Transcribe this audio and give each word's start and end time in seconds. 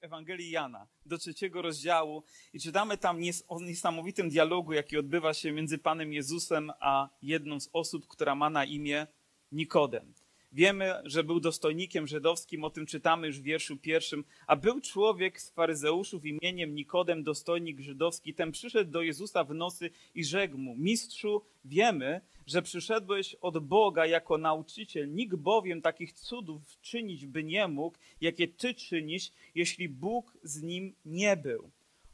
Ewangelii 0.00 0.50
Jana, 0.50 0.86
do 1.06 1.18
trzeciego 1.18 1.62
rozdziału 1.62 2.22
i 2.52 2.60
czytamy 2.60 2.98
tam 2.98 3.18
o 3.48 3.60
niesamowitym 3.60 4.28
dialogu, 4.28 4.72
jaki 4.72 4.96
odbywa 4.96 5.34
się 5.34 5.52
między 5.52 5.78
Panem 5.78 6.12
Jezusem 6.12 6.72
a 6.80 7.08
jedną 7.22 7.60
z 7.60 7.70
osób, 7.72 8.08
która 8.08 8.34
ma 8.34 8.50
na 8.50 8.64
imię 8.64 9.06
Nikodem. 9.52 10.14
Wiemy, 10.56 10.94
że 11.04 11.24
był 11.24 11.40
dostojnikiem 11.40 12.06
żydowskim, 12.06 12.64
o 12.64 12.70
tym 12.70 12.86
czytamy 12.86 13.26
już 13.26 13.40
w 13.40 13.42
wierszu 13.42 13.76
pierwszym. 13.76 14.24
A 14.46 14.56
był 14.56 14.80
człowiek 14.80 15.40
z 15.40 15.50
faryzeuszów 15.50 16.24
imieniem 16.24 16.74
Nikodem, 16.74 17.22
dostojnik 17.22 17.80
żydowski. 17.80 18.34
Ten 18.34 18.52
przyszedł 18.52 18.90
do 18.90 19.02
Jezusa 19.02 19.44
w 19.44 19.54
nocy 19.54 19.90
i 20.14 20.24
rzekł 20.24 20.58
mu: 20.58 20.76
Mistrzu, 20.76 21.42
wiemy, 21.64 22.20
że 22.46 22.62
przyszedłeś 22.62 23.34
od 23.34 23.58
Boga 23.58 24.06
jako 24.06 24.38
nauczyciel. 24.38 25.14
Nikt 25.14 25.36
bowiem 25.36 25.82
takich 25.82 26.12
cudów 26.12 26.62
czynić 26.80 27.26
by 27.26 27.44
nie 27.44 27.68
mógł, 27.68 27.98
jakie 28.20 28.48
ty 28.48 28.74
czynisz, 28.74 29.32
jeśli 29.54 29.88
Bóg 29.88 30.38
z 30.42 30.62
nim 30.62 30.94
nie 31.04 31.36
był. 31.36 31.70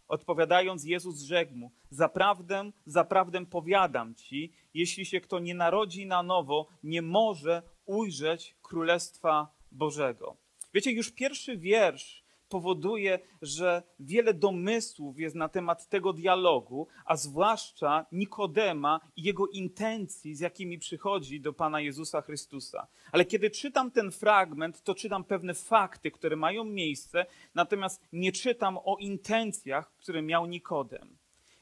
Odpowiadając, 0.08 0.84
Jezus 0.84 1.22
rzekł 1.22 1.54
mu: 1.54 1.72
Zaprawdę, 1.90 2.72
zaprawdę 2.86 3.46
powiadam 3.46 4.14
ci, 4.14 4.52
jeśli 4.74 5.06
się 5.06 5.20
kto 5.20 5.38
nie 5.38 5.54
narodzi 5.54 6.06
na 6.06 6.22
nowo, 6.22 6.66
nie 6.82 7.02
może 7.02 7.62
ujrzeć 7.86 8.56
Królestwa 8.62 9.54
Bożego. 9.72 10.36
Wiecie, 10.74 10.92
już 10.92 11.10
pierwszy 11.10 11.56
wiersz 11.56 12.21
powoduje, 12.52 13.18
że 13.42 13.82
wiele 14.00 14.34
domysłów 14.34 15.18
jest 15.18 15.36
na 15.36 15.48
temat 15.48 15.88
tego 15.88 16.12
dialogu, 16.12 16.86
a 17.04 17.16
zwłaszcza 17.16 18.06
Nikodema 18.12 19.00
i 19.16 19.22
jego 19.22 19.46
intencji, 19.46 20.34
z 20.34 20.40
jakimi 20.40 20.78
przychodzi 20.78 21.40
do 21.40 21.52
Pana 21.52 21.80
Jezusa 21.80 22.20
Chrystusa. 22.22 22.86
Ale 23.12 23.24
kiedy 23.24 23.50
czytam 23.50 23.90
ten 23.90 24.10
fragment, 24.10 24.82
to 24.82 24.94
czytam 24.94 25.24
pewne 25.24 25.54
fakty, 25.54 26.10
które 26.10 26.36
mają 26.36 26.64
miejsce, 26.64 27.26
natomiast 27.54 28.00
nie 28.12 28.32
czytam 28.32 28.78
o 28.84 28.96
intencjach, 29.00 29.92
które 29.96 30.22
miał 30.22 30.46
Nikodem. 30.46 31.16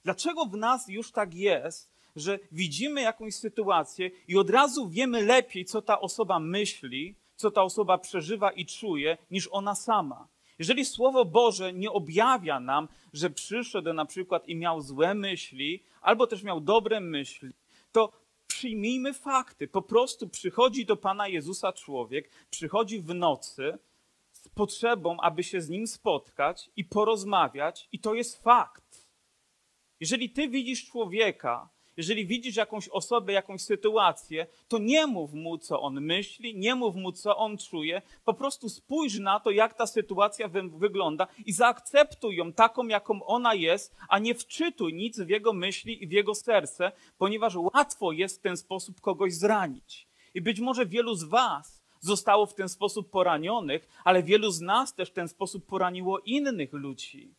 Dlaczego 0.04 0.44
w 0.46 0.56
nas 0.56 0.88
już 0.88 1.12
tak 1.12 1.34
jest, 1.34 1.90
że 2.16 2.38
widzimy 2.52 3.00
jakąś 3.02 3.34
sytuację 3.34 4.10
i 4.28 4.36
od 4.36 4.50
razu 4.50 4.88
wiemy 4.88 5.22
lepiej, 5.22 5.64
co 5.64 5.82
ta 5.82 6.00
osoba 6.00 6.40
myśli, 6.40 7.14
co 7.36 7.50
ta 7.50 7.62
osoba 7.62 7.98
przeżywa 7.98 8.50
i 8.50 8.66
czuje, 8.66 9.18
niż 9.30 9.48
ona 9.52 9.74
sama. 9.74 10.28
Jeżeli 10.60 10.84
Słowo 10.84 11.24
Boże 11.24 11.72
nie 11.72 11.90
objawia 11.90 12.60
nam, 12.60 12.88
że 13.12 13.30
przyszedł 13.30 13.92
na 13.92 14.04
przykład 14.04 14.48
i 14.48 14.56
miał 14.56 14.80
złe 14.80 15.14
myśli, 15.14 15.82
albo 16.00 16.26
też 16.26 16.42
miał 16.42 16.60
dobre 16.60 17.00
myśli, 17.00 17.48
to 17.92 18.12
przyjmijmy 18.46 19.14
fakty. 19.14 19.68
Po 19.68 19.82
prostu 19.82 20.28
przychodzi 20.28 20.86
do 20.86 20.96
Pana 20.96 21.28
Jezusa 21.28 21.72
człowiek, 21.72 22.30
przychodzi 22.50 23.00
w 23.00 23.14
nocy 23.14 23.78
z 24.32 24.48
potrzebą, 24.48 25.20
aby 25.20 25.42
się 25.42 25.60
z 25.60 25.68
nim 25.68 25.86
spotkać 25.86 26.70
i 26.76 26.84
porozmawiać, 26.84 27.88
i 27.92 27.98
to 27.98 28.14
jest 28.14 28.42
fakt. 28.42 29.08
Jeżeli 30.00 30.30
ty 30.30 30.48
widzisz 30.48 30.86
człowieka, 30.86 31.68
jeżeli 32.00 32.26
widzisz 32.26 32.56
jakąś 32.56 32.88
osobę, 32.88 33.32
jakąś 33.32 33.62
sytuację, 33.62 34.46
to 34.68 34.78
nie 34.78 35.06
mów 35.06 35.32
mu, 35.32 35.58
co 35.58 35.80
on 35.80 36.00
myśli, 36.00 36.56
nie 36.56 36.74
mów 36.74 36.96
mu, 36.96 37.12
co 37.12 37.36
on 37.36 37.58
czuje. 37.58 38.02
Po 38.24 38.34
prostu 38.34 38.68
spójrz 38.68 39.18
na 39.18 39.40
to, 39.40 39.50
jak 39.50 39.74
ta 39.74 39.86
sytuacja 39.86 40.48
wy 40.48 40.62
wygląda 40.62 41.26
i 41.46 41.52
zaakceptuj 41.52 42.36
ją 42.36 42.52
taką, 42.52 42.86
jaką 42.86 43.24
ona 43.24 43.54
jest, 43.54 43.96
a 44.08 44.18
nie 44.18 44.34
wczytuj 44.34 44.94
nic 44.94 45.20
w 45.20 45.28
jego 45.28 45.52
myśli 45.52 46.04
i 46.04 46.06
w 46.06 46.12
jego 46.12 46.34
serce, 46.34 46.92
ponieważ 47.18 47.54
łatwo 47.56 48.12
jest 48.12 48.38
w 48.38 48.42
ten 48.42 48.56
sposób 48.56 49.00
kogoś 49.00 49.34
zranić. 49.34 50.08
I 50.34 50.40
być 50.40 50.60
może 50.60 50.86
wielu 50.86 51.14
z 51.14 51.24
Was 51.24 51.82
zostało 52.00 52.46
w 52.46 52.54
ten 52.54 52.68
sposób 52.68 53.10
poranionych, 53.10 53.88
ale 54.04 54.22
wielu 54.22 54.50
z 54.50 54.60
nas 54.60 54.94
też 54.94 55.10
w 55.10 55.14
ten 55.14 55.28
sposób 55.28 55.66
poraniło 55.66 56.18
innych 56.18 56.72
ludzi, 56.72 57.34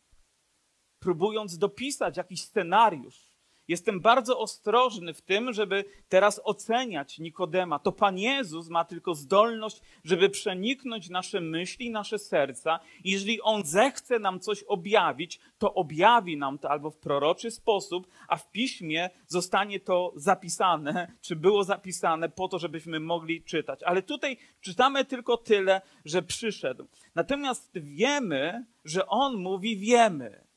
próbując 0.98 1.58
dopisać 1.58 2.16
jakiś 2.16 2.42
scenariusz 2.42 3.31
Jestem 3.72 4.00
bardzo 4.00 4.38
ostrożny 4.38 5.14
w 5.14 5.22
tym, 5.22 5.52
żeby 5.52 5.84
teraz 6.08 6.40
oceniać 6.44 7.18
Nikodema. 7.18 7.78
To 7.78 7.92
Pan 7.92 8.18
Jezus 8.18 8.68
ma 8.68 8.84
tylko 8.84 9.14
zdolność, 9.14 9.80
żeby 10.04 10.30
przeniknąć 10.30 11.10
nasze 11.10 11.40
myśli, 11.40 11.90
nasze 11.90 12.18
serca. 12.18 12.80
Jeżeli 13.04 13.40
On 13.40 13.64
zechce 13.64 14.18
nam 14.18 14.40
coś 14.40 14.62
objawić, 14.62 15.40
to 15.58 15.74
objawi 15.74 16.36
nam 16.36 16.58
to 16.58 16.70
albo 16.70 16.90
w 16.90 16.96
proroczy 16.96 17.50
sposób, 17.50 18.06
a 18.28 18.36
w 18.36 18.50
piśmie 18.50 19.10
zostanie 19.26 19.80
to 19.80 20.12
zapisane, 20.16 21.12
czy 21.20 21.36
było 21.36 21.64
zapisane 21.64 22.28
po 22.28 22.48
to, 22.48 22.58
żebyśmy 22.58 23.00
mogli 23.00 23.42
czytać. 23.42 23.82
Ale 23.82 24.02
tutaj 24.02 24.36
czytamy 24.60 25.04
tylko 25.04 25.36
tyle, 25.36 25.80
że 26.04 26.22
przyszedł. 26.22 26.88
Natomiast 27.14 27.70
wiemy, 27.74 28.66
że 28.84 29.06
On 29.06 29.36
mówi 29.36 29.76
wiemy 29.76 30.51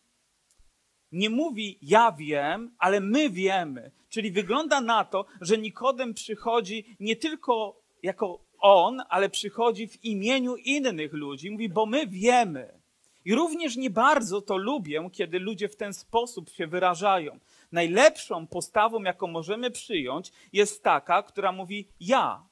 nie 1.16 1.30
mówi 1.30 1.80
ja 1.82 2.12
wiem, 2.12 2.76
ale 2.78 3.00
my 3.00 3.30
wiemy. 3.30 3.92
Czyli 4.10 4.32
wygląda 4.32 4.82
na 4.82 5.06
to, 5.06 5.26
że 5.42 5.58
Nikodem 5.58 6.14
przychodzi 6.14 6.96
nie 7.00 7.16
tylko 7.16 7.82
jako 8.04 8.40
on, 8.60 9.02
ale 9.10 9.30
przychodzi 9.30 9.88
w 9.88 10.04
imieniu 10.04 10.56
innych 10.56 11.14
ludzi. 11.14 11.52
Mówi, 11.52 11.70
bo 11.70 11.86
my 11.86 12.08
wiemy. 12.08 12.80
I 13.26 13.36
również 13.36 13.78
nie 13.78 13.90
bardzo 13.90 14.42
to 14.42 14.58
lubię, 14.58 15.10
kiedy 15.12 15.40
ludzie 15.40 15.70
w 15.70 15.76
ten 15.76 15.94
sposób 15.94 16.50
się 16.50 16.68
wyrażają. 16.68 17.40
Najlepszą 17.72 18.48
postawą, 18.48 19.04
jaką 19.04 19.28
możemy 19.28 19.72
przyjąć, 19.72 20.32
jest 20.54 20.84
taka, 20.84 21.24
która 21.24 21.52
mówi: 21.52 21.88
Ja 22.00 22.48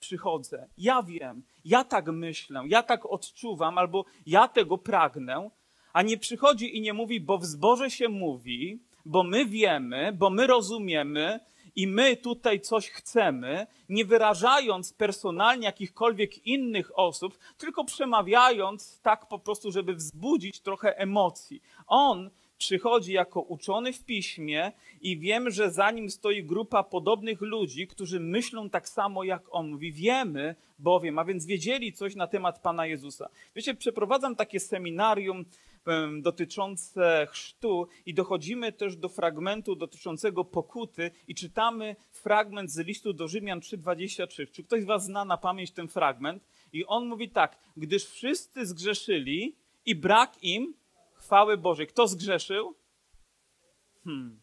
przychodzę, 0.00 0.68
ja 0.78 1.02
wiem, 1.02 1.42
ja 1.64 1.84
tak 1.84 2.08
myślę, 2.08 2.62
ja 2.66 2.82
tak 2.82 3.06
odczuwam, 3.06 3.78
albo 3.78 4.04
ja 4.26 4.48
tego 4.48 4.78
pragnę, 4.78 5.50
a 5.92 6.02
nie 6.02 6.18
przychodzi 6.18 6.76
i 6.76 6.80
nie 6.80 6.92
mówi, 6.92 7.20
bo 7.20 7.38
w 7.38 7.44
zborze 7.44 7.90
się 7.90 8.08
mówi, 8.08 8.78
bo 9.04 9.22
my 9.22 9.46
wiemy, 9.46 10.12
bo 10.12 10.30
my 10.30 10.46
rozumiemy 10.46 11.40
i 11.76 11.86
my 11.86 12.16
tutaj 12.16 12.60
coś 12.60 12.90
chcemy, 12.90 13.66
nie 13.88 14.04
wyrażając 14.04 14.92
personalnie 14.92 15.64
jakichkolwiek 15.64 16.46
innych 16.46 16.98
osób, 16.98 17.38
tylko 17.58 17.84
przemawiając 17.84 19.00
tak 19.00 19.28
po 19.28 19.38
prostu, 19.38 19.72
żeby 19.72 19.94
wzbudzić 19.94 20.60
trochę 20.60 20.98
emocji. 20.98 21.62
On 21.86 22.30
przychodzi 22.58 23.12
jako 23.12 23.40
uczony 23.40 23.92
w 23.92 24.04
piśmie 24.04 24.72
i 25.00 25.18
wiem, 25.18 25.50
że 25.50 25.70
za 25.70 25.90
nim 25.90 26.10
stoi 26.10 26.44
grupa 26.44 26.82
podobnych 26.82 27.40
ludzi, 27.40 27.86
którzy 27.86 28.20
myślą 28.20 28.70
tak 28.70 28.88
samo 28.88 29.24
jak 29.24 29.42
on 29.50 29.70
mówi. 29.70 29.92
Wiemy 29.92 30.54
bowiem, 30.78 31.18
a 31.18 31.24
więc 31.24 31.46
wiedzieli 31.46 31.92
coś 31.92 32.16
na 32.16 32.26
temat 32.26 32.62
Pana 32.62 32.86
Jezusa. 32.86 33.28
Wiecie, 33.56 33.74
przeprowadzam 33.74 34.36
takie 34.36 34.60
seminarium 34.60 35.44
dotyczące 36.20 37.26
chrztu 37.30 37.88
i 38.06 38.14
dochodzimy 38.14 38.72
też 38.72 38.96
do 38.96 39.08
fragmentu 39.08 39.76
dotyczącego 39.76 40.44
pokuty 40.44 41.10
i 41.28 41.34
czytamy 41.34 41.96
fragment 42.10 42.70
z 42.70 42.78
listu 42.78 43.12
do 43.12 43.28
Rzymian 43.28 43.60
3:23. 43.60 44.50
Czy 44.52 44.64
ktoś 44.64 44.82
z 44.82 44.86
was 44.86 45.04
zna 45.04 45.24
na 45.24 45.36
pamięć 45.36 45.70
ten 45.70 45.88
fragment? 45.88 46.44
I 46.72 46.86
on 46.86 47.06
mówi 47.06 47.30
tak: 47.30 47.58
gdyż 47.76 48.04
wszyscy 48.04 48.66
zgrzeszyli 48.66 49.56
i 49.86 49.94
brak 49.94 50.42
im 50.42 50.74
chwały 51.14 51.56
Bożej. 51.56 51.86
Kto 51.86 52.08
zgrzeszył? 52.08 52.74
Hmm. 54.04 54.40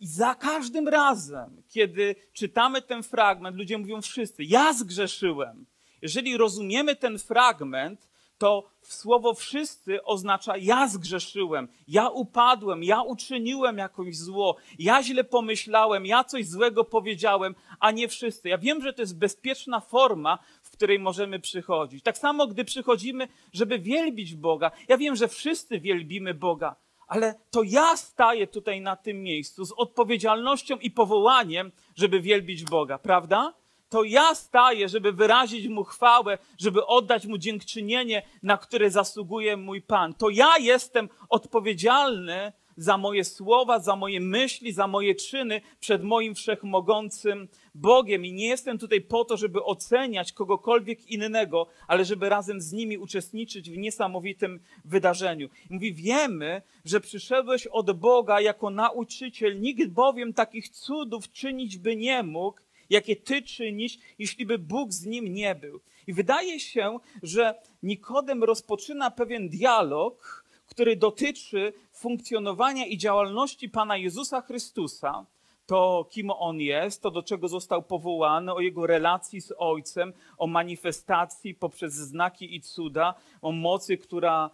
I 0.00 0.06
za 0.06 0.34
każdym 0.34 0.88
razem, 0.88 1.62
kiedy 1.68 2.16
czytamy 2.32 2.82
ten 2.82 3.02
fragment, 3.02 3.56
ludzie 3.56 3.78
mówią 3.78 4.02
wszyscy: 4.02 4.44
Ja 4.44 4.72
zgrzeszyłem. 4.72 5.66
Jeżeli 6.02 6.36
rozumiemy 6.36 6.96
ten 6.96 7.18
fragment, 7.18 8.08
to 8.38 8.70
słowo 8.82 9.34
wszyscy 9.34 10.04
oznacza 10.04 10.56
ja 10.56 10.88
zgrzeszyłem, 10.88 11.68
ja 11.88 12.08
upadłem, 12.08 12.84
ja 12.84 13.02
uczyniłem 13.02 13.78
jakieś 13.78 14.18
zło, 14.18 14.56
ja 14.78 15.02
źle 15.02 15.24
pomyślałem, 15.24 16.06
ja 16.06 16.24
coś 16.24 16.48
złego 16.48 16.84
powiedziałem, 16.84 17.54
a 17.80 17.90
nie 17.90 18.08
wszyscy. 18.08 18.48
Ja 18.48 18.58
wiem, 18.58 18.82
że 18.82 18.92
to 18.92 19.02
jest 19.02 19.18
bezpieczna 19.18 19.80
forma, 19.80 20.38
w 20.62 20.70
której 20.70 20.98
możemy 20.98 21.40
przychodzić. 21.40 22.04
Tak 22.04 22.18
samo, 22.18 22.46
gdy 22.46 22.64
przychodzimy, 22.64 23.28
żeby 23.52 23.78
wielbić 23.78 24.34
Boga. 24.34 24.70
Ja 24.88 24.98
wiem, 24.98 25.16
że 25.16 25.28
wszyscy 25.28 25.80
wielbimy 25.80 26.34
Boga, 26.34 26.76
ale 27.06 27.34
to 27.50 27.62
ja 27.62 27.96
staję 27.96 28.46
tutaj 28.46 28.80
na 28.80 28.96
tym 28.96 29.22
miejscu 29.22 29.64
z 29.64 29.72
odpowiedzialnością 29.72 30.76
i 30.76 30.90
powołaniem, 30.90 31.72
żeby 31.94 32.20
wielbić 32.20 32.64
Boga, 32.64 32.98
prawda? 32.98 33.54
To 33.88 34.04
ja 34.04 34.34
staję, 34.34 34.88
żeby 34.88 35.12
wyrazić 35.12 35.68
Mu 35.68 35.84
chwałę, 35.84 36.38
żeby 36.58 36.86
oddać 36.86 37.26
Mu 37.26 37.38
dziękczynienie, 37.38 38.22
na 38.42 38.56
które 38.56 38.90
zasługuje 38.90 39.56
mój 39.56 39.82
Pan. 39.82 40.14
To 40.14 40.30
ja 40.30 40.58
jestem 40.58 41.08
odpowiedzialny 41.28 42.52
za 42.76 42.98
moje 42.98 43.24
słowa, 43.24 43.78
za 43.78 43.96
moje 43.96 44.20
myśli, 44.20 44.72
za 44.72 44.86
moje 44.86 45.14
czyny 45.14 45.60
przed 45.80 46.02
moim 46.02 46.34
wszechmogącym 46.34 47.48
Bogiem. 47.74 48.24
I 48.24 48.32
nie 48.32 48.46
jestem 48.46 48.78
tutaj 48.78 49.00
po 49.00 49.24
to, 49.24 49.36
żeby 49.36 49.64
oceniać 49.64 50.32
kogokolwiek 50.32 51.10
innego, 51.10 51.66
ale 51.88 52.04
żeby 52.04 52.28
razem 52.28 52.60
z 52.60 52.72
nimi 52.72 52.98
uczestniczyć 52.98 53.70
w 53.70 53.76
niesamowitym 53.76 54.60
wydarzeniu. 54.84 55.48
mówi, 55.70 55.94
wiemy, 55.94 56.62
że 56.84 57.00
przyszedłeś 57.00 57.66
od 57.66 57.92
Boga 57.92 58.40
jako 58.40 58.70
nauczyciel, 58.70 59.60
nikt 59.60 59.88
bowiem 59.90 60.32
takich 60.32 60.68
cudów 60.68 61.32
czynić 61.32 61.78
by 61.78 61.96
nie 61.96 62.22
mógł, 62.22 62.60
jakie 62.90 63.16
ty 63.16 63.42
czynisz, 63.42 63.98
jeśli 64.18 64.46
by 64.46 64.58
Bóg 64.58 64.92
z 64.92 65.06
nim 65.06 65.34
nie 65.34 65.54
był. 65.54 65.80
I 66.06 66.12
wydaje 66.12 66.60
się, 66.60 66.98
że 67.22 67.54
Nikodem 67.82 68.44
rozpoczyna 68.44 69.10
pewien 69.10 69.48
dialog, 69.48 70.44
który 70.66 70.96
dotyczy 70.96 71.72
funkcjonowania 71.92 72.86
i 72.86 72.98
działalności 72.98 73.68
Pana 73.68 73.96
Jezusa 73.96 74.40
Chrystusa, 74.40 75.26
to 75.66 76.06
kim 76.10 76.30
on 76.30 76.60
jest, 76.60 77.02
to 77.02 77.10
do 77.10 77.22
czego 77.22 77.48
został 77.48 77.82
powołany, 77.82 78.54
o 78.54 78.60
jego 78.60 78.86
relacji 78.86 79.40
z 79.40 79.52
Ojcem, 79.58 80.12
o 80.38 80.46
manifestacji 80.46 81.54
poprzez 81.54 81.94
znaki 81.94 82.54
i 82.56 82.60
cuda, 82.60 83.14
o 83.42 83.52
mocy, 83.52 83.98
która 83.98 84.50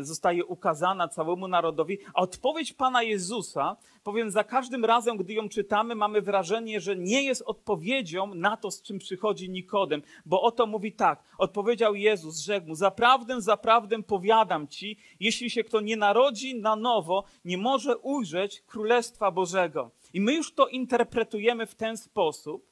zostaje 0.00 0.44
ukazana 0.44 1.08
całemu 1.08 1.48
narodowi. 1.48 1.98
A 2.14 2.20
odpowiedź 2.20 2.72
Pana 2.72 3.02
Jezusa, 3.02 3.76
powiem, 4.02 4.30
za 4.30 4.44
każdym 4.44 4.84
razem, 4.84 5.16
gdy 5.16 5.32
ją 5.32 5.48
czytamy, 5.48 5.94
mamy 5.94 6.22
wrażenie, 6.22 6.80
że 6.80 6.96
nie 6.96 7.22
jest 7.22 7.42
odpowiedzią 7.46 8.34
na 8.34 8.56
to, 8.56 8.70
z 8.70 8.82
czym 8.82 8.98
przychodzi 8.98 9.50
Nikodem, 9.50 10.02
bo 10.26 10.42
oto 10.42 10.66
mówi 10.66 10.92
tak, 10.92 11.22
odpowiedział 11.38 11.94
Jezus, 11.94 12.38
rzekł 12.38 12.66
mu, 12.66 12.74
zaprawdę, 12.74 13.40
zaprawdę 13.40 14.02
powiadam 14.02 14.68
ci, 14.68 14.96
jeśli 15.20 15.50
się 15.50 15.64
kto 15.64 15.80
nie 15.80 15.96
narodzi 15.96 16.60
na 16.60 16.76
nowo, 16.76 17.24
nie 17.44 17.58
może 17.58 17.98
ujrzeć 17.98 18.62
Królestwa 18.62 19.30
Bożego. 19.30 19.90
I 20.12 20.20
my 20.20 20.34
już 20.34 20.54
to 20.54 20.66
interpretujemy 20.66 21.66
w 21.66 21.74
ten 21.74 21.96
sposób, 21.96 22.66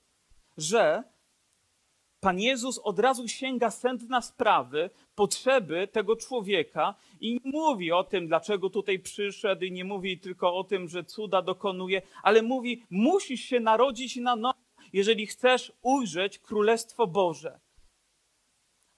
że 0.56 1.02
Pan 2.20 2.40
Jezus 2.40 2.78
od 2.78 2.98
razu 2.98 3.28
sięga 3.28 3.70
sedna 3.70 4.20
sprawy, 4.20 4.90
potrzeby 5.14 5.88
tego 5.88 6.16
człowieka 6.16 6.94
i 7.20 7.32
nie 7.44 7.50
mówi 7.50 7.92
o 7.92 8.04
tym, 8.04 8.26
dlaczego 8.26 8.70
tutaj 8.70 8.98
przyszedł, 8.98 9.64
i 9.64 9.72
nie 9.72 9.84
mówi 9.84 10.20
tylko 10.20 10.56
o 10.56 10.64
tym, 10.64 10.88
że 10.88 11.04
cuda 11.04 11.42
dokonuje, 11.42 12.02
ale 12.22 12.42
mówi: 12.42 12.82
musisz 12.90 13.40
się 13.40 13.60
narodzić 13.60 14.16
na 14.16 14.36
nowo, 14.36 14.58
jeżeli 14.92 15.26
chcesz 15.26 15.72
ujrzeć 15.82 16.38
Królestwo 16.38 17.06
Boże. 17.06 17.60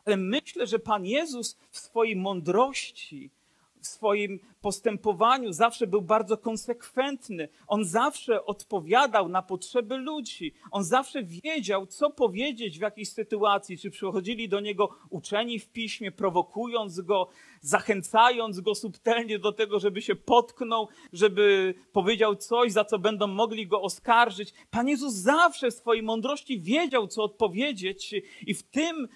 Ale 0.05 0.17
myślę, 0.17 0.67
że 0.67 0.79
Pan 0.79 1.07
Jezus 1.07 1.59
w 1.71 1.79
swojej 1.79 2.17
mądrości, 2.17 3.31
w 3.81 3.87
swoim 3.87 4.41
postępowaniu 4.61 5.53
zawsze 5.53 5.87
był 5.87 6.03
bardzo 6.03 6.37
konsekwentny. 6.37 7.49
On 7.67 7.85
zawsze 7.85 8.45
odpowiadał 8.45 9.29
na 9.29 9.43
potrzeby 9.43 9.97
ludzi. 9.97 10.55
On 10.71 10.85
zawsze 10.85 11.23
wiedział, 11.23 11.87
co 11.87 12.11
powiedzieć 12.11 12.79
w 12.79 12.83
jakiejś 12.83 13.09
sytuacji. 13.09 13.79
Czy 13.79 13.91
przychodzili 13.91 14.49
do 14.49 14.61
niego 14.61 14.89
uczeni 15.11 15.59
w 15.59 15.69
piśmie, 15.69 16.13
prowokując 16.13 17.01
go, 17.01 17.29
zachęcając 17.61 18.61
go 18.61 18.75
subtelnie 18.75 19.39
do 19.39 19.53
tego, 19.53 19.81
żeby 19.81 20.03
się 20.03 20.17
potknął, 20.17 20.89
żeby 21.13 21.75
powiedział 21.93 22.37
coś, 22.37 22.73
za 22.73 22.85
co 22.85 22.99
będą 22.99 23.27
mogli 23.27 23.67
go 23.67 23.83
oskarżyć. 23.83 24.55
Pan 24.71 24.89
Jezus 24.89 25.15
zawsze 25.15 25.71
w 25.71 25.75
swojej 25.75 26.03
mądrości 26.03 26.61
wiedział, 26.61 27.07
co 27.07 27.25
odpowiedzieć, 27.25 28.15
i 28.47 28.55
w 28.55 28.63
tym, 28.63 29.09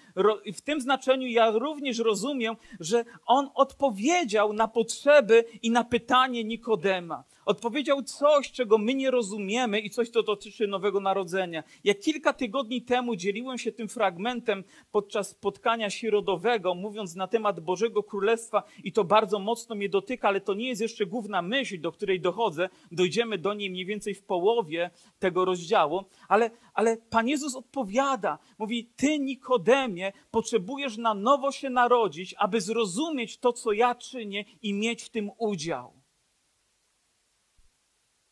w 0.55 0.61
tym 0.61 0.81
znaczeniu 0.81 1.27
ja 1.27 1.51
również 1.51 1.99
rozumiem, 1.99 2.55
że 2.79 3.05
on 3.25 3.49
odpowiedział 3.55 4.53
na 4.55 4.67
potrzeby 4.67 5.45
i 5.61 5.71
na 5.71 5.83
pytanie 5.83 6.43
Nikodema. 6.43 7.23
Odpowiedział 7.45 8.03
coś, 8.03 8.51
czego 8.51 8.77
my 8.77 8.93
nie 8.93 9.11
rozumiemy 9.11 9.79
i 9.79 9.89
coś, 9.89 10.09
co 10.09 10.23
dotyczy 10.23 10.67
Nowego 10.67 10.99
Narodzenia. 10.99 11.63
Jak 11.83 11.99
kilka 11.99 12.33
tygodni 12.33 12.81
temu 12.81 13.15
dzieliłem 13.15 13.57
się 13.57 13.71
tym 13.71 13.87
fragmentem 13.87 14.63
podczas 14.91 15.29
spotkania 15.29 15.89
środowego, 15.89 16.75
mówiąc 16.75 17.15
na 17.15 17.27
temat 17.27 17.59
Bożego 17.59 18.03
Królestwa 18.03 18.63
i 18.83 18.91
to 18.91 19.03
bardzo 19.03 19.39
mocno 19.39 19.75
mnie 19.75 19.89
dotyka, 19.89 20.27
ale 20.27 20.41
to 20.41 20.53
nie 20.53 20.67
jest 20.67 20.81
jeszcze 20.81 21.05
główna 21.05 21.41
myśl, 21.41 21.81
do 21.81 21.91
której 21.91 22.21
dochodzę. 22.21 22.69
Dojdziemy 22.91 23.37
do 23.37 23.53
niej 23.53 23.69
mniej 23.69 23.85
więcej 23.85 24.13
w 24.13 24.23
połowie 24.23 24.89
tego 25.19 25.45
rozdziału, 25.45 26.03
ale, 26.27 26.51
ale 26.73 26.97
Pan 26.97 27.27
Jezus 27.27 27.55
odpowiada. 27.55 28.39
Mówi, 28.57 28.89
ty 28.95 29.19
Nikodemie 29.19 30.13
potrzebujesz 30.31 30.97
na 30.97 31.13
nowo 31.13 31.51
się 31.51 31.69
narodzić, 31.69 32.35
aby 32.37 32.61
zrozumieć 32.61 33.37
to, 33.37 33.53
co 33.53 33.71
ja 33.71 33.95
czynię 33.95 34.45
i 34.61 34.73
mieć 34.73 35.03
w 35.03 35.09
tym 35.09 35.31
udział. 35.37 36.04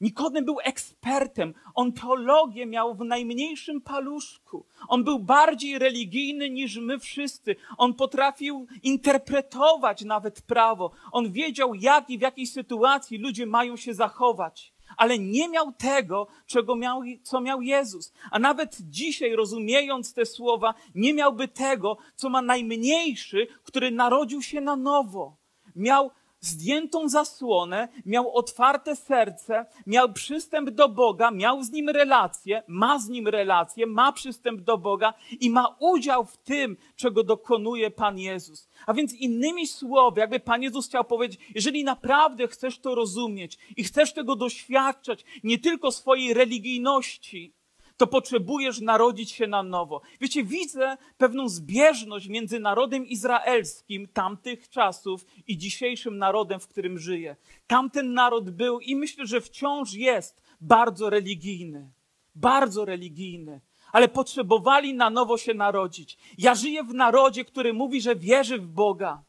Nikodem 0.04 0.46
był 0.46 0.58
ekspertem. 0.64 1.54
On 1.76 1.94
teologię 1.94 2.66
miał 2.66 2.96
w 2.96 3.06
najmniejszym 3.06 3.82
paluszku. 3.82 4.66
On 4.88 5.04
był 5.04 5.20
bardziej 5.20 5.80
religijny 5.80 6.50
niż 6.50 6.78
my 6.78 7.00
wszyscy. 7.00 7.56
On 7.78 7.94
potrafił 7.94 8.68
interpretować 8.84 10.02
nawet 10.02 10.42
prawo. 10.42 10.92
On 11.12 11.32
wiedział, 11.32 11.76
jak 11.76 12.10
i 12.10 12.18
w 12.18 12.22
jakiej 12.22 12.48
sytuacji 12.48 13.18
ludzie 13.18 13.46
mają 13.46 13.78
się 13.78 13.94
zachować. 13.94 14.74
Ale 14.98 15.20
nie 15.20 15.50
miał 15.50 15.72
tego, 15.72 16.28
czego 16.46 16.76
miał, 16.76 17.02
co 17.24 17.42
miał 17.42 17.62
Jezus. 17.62 18.14
A 18.32 18.40
nawet 18.40 18.78
dzisiaj, 18.82 19.36
rozumiejąc 19.36 20.14
te 20.14 20.26
słowa, 20.26 20.74
nie 20.96 21.14
miałby 21.14 21.48
tego, 21.48 21.98
co 22.16 22.30
ma 22.30 22.42
najmniejszy, 22.42 23.48
który 23.64 23.92
narodził 23.92 24.42
się 24.42 24.62
na 24.62 24.76
nowo. 24.76 25.38
Miał 25.76 26.12
zdjętą 26.46 27.10
zasłonę, 27.10 27.88
miał 28.06 28.36
otwarte 28.36 28.96
serce, 28.96 29.66
miał 29.88 30.14
przystęp 30.14 30.70
do 30.70 30.90
Boga, 30.90 31.32
miał 31.32 31.64
z 31.64 31.72
nim 31.72 31.90
relację, 31.90 32.64
ma 32.68 33.00
z 33.00 33.10
nim 33.10 33.28
relację, 33.28 33.86
ma 33.86 34.12
przystęp 34.12 34.62
do 34.62 34.78
Boga 34.78 35.14
i 35.40 35.50
ma 35.50 35.76
udział 35.80 36.26
w 36.26 36.38
tym, 36.38 36.78
czego 36.96 37.24
dokonuje 37.24 37.92
Pan 37.92 38.20
Jezus. 38.20 38.70
A 38.86 38.94
więc 38.94 39.14
innymi 39.14 39.68
słowy, 39.68 40.22
jakby 40.22 40.40
Pan 40.40 40.64
Jezus 40.64 40.88
chciał 40.88 41.04
powiedzieć, 41.04 41.42
jeżeli 41.56 41.84
naprawdę 41.84 42.48
chcesz 42.48 42.80
to 42.80 42.96
rozumieć 42.96 43.58
i 43.78 43.84
chcesz 43.84 44.14
tego 44.14 44.36
doświadczać, 44.36 45.26
nie 45.44 45.58
tylko 45.58 45.92
swojej 45.92 46.34
religijności, 46.34 47.54
to 48.04 48.08
potrzebujesz 48.08 48.82
narodzić 48.82 49.32
się 49.32 49.48
na 49.48 49.64
nowo. 49.64 50.02
Wiecie, 50.22 50.44
widzę 50.44 50.98
pewną 51.18 51.50
zbieżność 51.50 52.28
między 52.28 52.60
narodem 52.60 53.06
izraelskim 53.06 54.08
tamtych 54.08 54.70
czasów 54.70 55.26
i 55.48 55.58
dzisiejszym 55.58 56.18
narodem, 56.18 56.60
w 56.60 56.68
którym 56.68 57.00
żyję. 57.00 57.36
Tamten 57.68 58.14
naród 58.14 58.50
był 58.50 58.80
i 58.80 58.96
myślę, 58.96 59.26
że 59.26 59.42
wciąż 59.42 59.94
jest 59.94 60.42
bardzo 60.62 61.10
religijny. 61.10 61.92
Bardzo 62.36 62.86
religijny. 62.86 63.62
Ale 63.92 64.08
potrzebowali 64.08 64.94
na 64.94 65.10
nowo 65.10 65.38
się 65.38 65.54
narodzić. 65.54 66.18
Ja 66.38 66.56
żyję 66.56 66.84
w 66.84 66.94
narodzie, 66.94 67.46
który 67.46 67.74
mówi, 67.74 68.02
że 68.02 68.16
wierzy 68.16 68.58
w 68.58 68.68
Boga, 68.68 69.24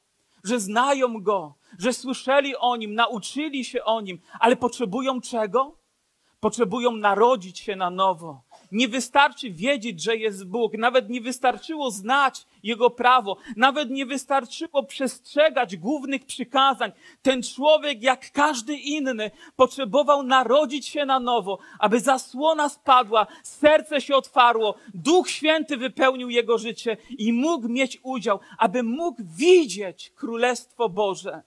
że 0.45 0.61
znają 0.61 1.23
Go, 1.23 1.55
że 1.79 1.93
słyszeli 1.93 2.57
o 2.57 2.77
Nim, 2.77 2.95
nauczyli 2.95 3.65
się 3.65 3.85
o 3.85 4.01
Nim, 4.01 4.21
ale 4.41 4.57
potrzebują 4.57 5.21
czego? 5.21 5.77
Potrzebują 6.41 6.93
narodzić 6.93 7.59
się 7.59 7.77
na 7.77 7.91
nowo. 7.91 8.44
Nie 8.75 8.89
wystarczy 8.89 9.51
wiedzieć, 9.51 10.03
że 10.03 10.17
jest 10.17 10.49
Bóg, 10.49 10.73
nawet 10.79 11.11
nie 11.11 11.21
wystarczyło 11.21 11.91
znać 11.91 12.47
Jego 12.63 12.91
prawo, 12.91 13.37
nawet 13.57 13.91
nie 13.91 14.07
wystarczyło 14.07 14.83
przestrzegać 14.83 15.77
głównych 15.77 16.25
przykazań. 16.25 16.93
Ten 17.23 17.43
człowiek, 17.43 18.03
jak 18.03 18.31
każdy 18.33 18.77
inny, 18.77 19.31
potrzebował 19.57 20.23
narodzić 20.23 20.87
się 20.87 21.05
na 21.05 21.21
nowo, 21.21 21.59
aby 21.79 22.01
zasłona 22.01 22.69
spadła, 22.69 23.27
serce 23.43 24.01
się 24.01 24.17
otwarło, 24.17 24.75
Duch 24.95 25.31
Święty 25.31 25.77
wypełnił 25.77 26.31
jego 26.31 26.59
życie 26.59 26.97
i 27.19 27.33
mógł 27.33 27.69
mieć 27.69 28.01
udział, 28.03 28.41
aby 28.59 28.83
mógł 28.83 29.23
widzieć 29.37 30.11
Królestwo 30.11 30.89
Boże. 30.89 31.43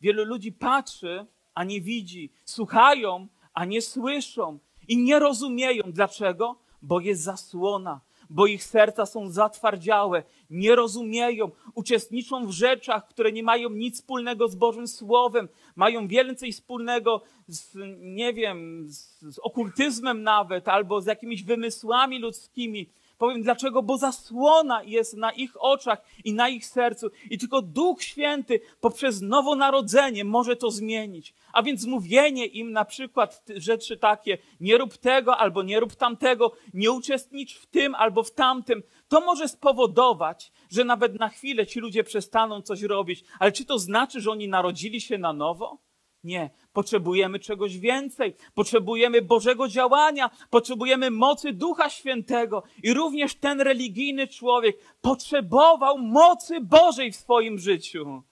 Wielu 0.00 0.24
ludzi 0.24 0.52
patrzy, 0.52 1.26
a 1.54 1.64
nie 1.64 1.80
widzi, 1.80 2.32
słuchają, 2.44 3.28
a 3.54 3.64
nie 3.64 3.82
słyszą 3.82 4.58
i 4.88 4.98
nie 4.98 5.18
rozumieją. 5.18 5.82
Dlaczego? 5.86 6.65
Bo 6.86 7.00
jest 7.00 7.22
zasłona, 7.22 8.00
bo 8.30 8.46
ich 8.46 8.64
serca 8.64 9.06
są 9.06 9.30
zatwardziałe, 9.30 10.22
nie 10.50 10.74
rozumieją, 10.74 11.50
uczestniczą 11.74 12.46
w 12.46 12.50
rzeczach, 12.50 13.08
które 13.08 13.32
nie 13.32 13.42
mają 13.42 13.70
nic 13.70 13.94
wspólnego 13.94 14.48
z 14.48 14.54
Bożym 14.54 14.88
Słowem, 14.88 15.48
mają 15.76 16.08
więcej 16.08 16.52
wspólnego 16.52 17.22
z, 17.48 17.76
nie 17.98 18.32
wiem, 18.34 18.86
z, 18.88 19.20
z 19.20 19.38
okultyzmem 19.38 20.22
nawet, 20.22 20.68
albo 20.68 21.00
z 21.00 21.06
jakimiś 21.06 21.42
wymysłami 21.42 22.18
ludzkimi. 22.18 22.90
Powiem 23.18 23.42
dlaczego, 23.42 23.82
bo 23.82 23.98
zasłona 23.98 24.82
jest 24.82 25.16
na 25.16 25.32
ich 25.32 25.62
oczach 25.62 26.02
i 26.24 26.34
na 26.34 26.48
ich 26.48 26.66
sercu 26.66 27.10
i 27.30 27.38
tylko 27.38 27.62
Duch 27.62 28.02
Święty 28.02 28.60
poprzez 28.80 29.20
nowonarodzenie 29.20 30.24
może 30.24 30.56
to 30.56 30.70
zmienić. 30.70 31.34
A 31.52 31.62
więc 31.62 31.86
mówienie 31.86 32.46
im 32.46 32.72
na 32.72 32.84
przykład 32.84 33.44
rzeczy 33.56 33.96
takie, 33.96 34.38
nie 34.60 34.78
rób 34.78 34.96
tego 34.96 35.36
albo 35.36 35.62
nie 35.62 35.80
rób 35.80 35.94
tamtego, 35.94 36.52
nie 36.74 36.90
uczestnicz 36.92 37.58
w 37.58 37.66
tym 37.66 37.94
albo 37.94 38.22
w 38.22 38.30
tamtym, 38.30 38.82
to 39.08 39.20
może 39.20 39.48
spowodować, 39.48 40.52
że 40.70 40.84
nawet 40.84 41.20
na 41.20 41.28
chwilę 41.28 41.66
ci 41.66 41.80
ludzie 41.80 42.04
przestaną 42.04 42.62
coś 42.62 42.82
robić. 42.82 43.24
Ale 43.38 43.52
czy 43.52 43.64
to 43.64 43.78
znaczy, 43.78 44.20
że 44.20 44.30
oni 44.30 44.48
narodzili 44.48 45.00
się 45.00 45.18
na 45.18 45.32
nowo? 45.32 45.86
Nie. 46.24 46.50
Potrzebujemy 46.72 47.38
czegoś 47.38 47.78
więcej. 47.78 48.34
Potrzebujemy 48.54 49.22
Bożego 49.22 49.68
działania. 49.68 50.30
Potrzebujemy 50.50 51.10
mocy 51.10 51.52
Ducha 51.52 51.90
Świętego. 51.90 52.62
I 52.82 52.94
również 52.94 53.34
ten 53.34 53.60
religijny 53.60 54.28
człowiek 54.28 54.76
potrzebował 55.00 55.98
mocy 55.98 56.60
Bożej 56.60 57.12
w 57.12 57.16
swoim 57.16 57.58
życiu. 57.58 58.22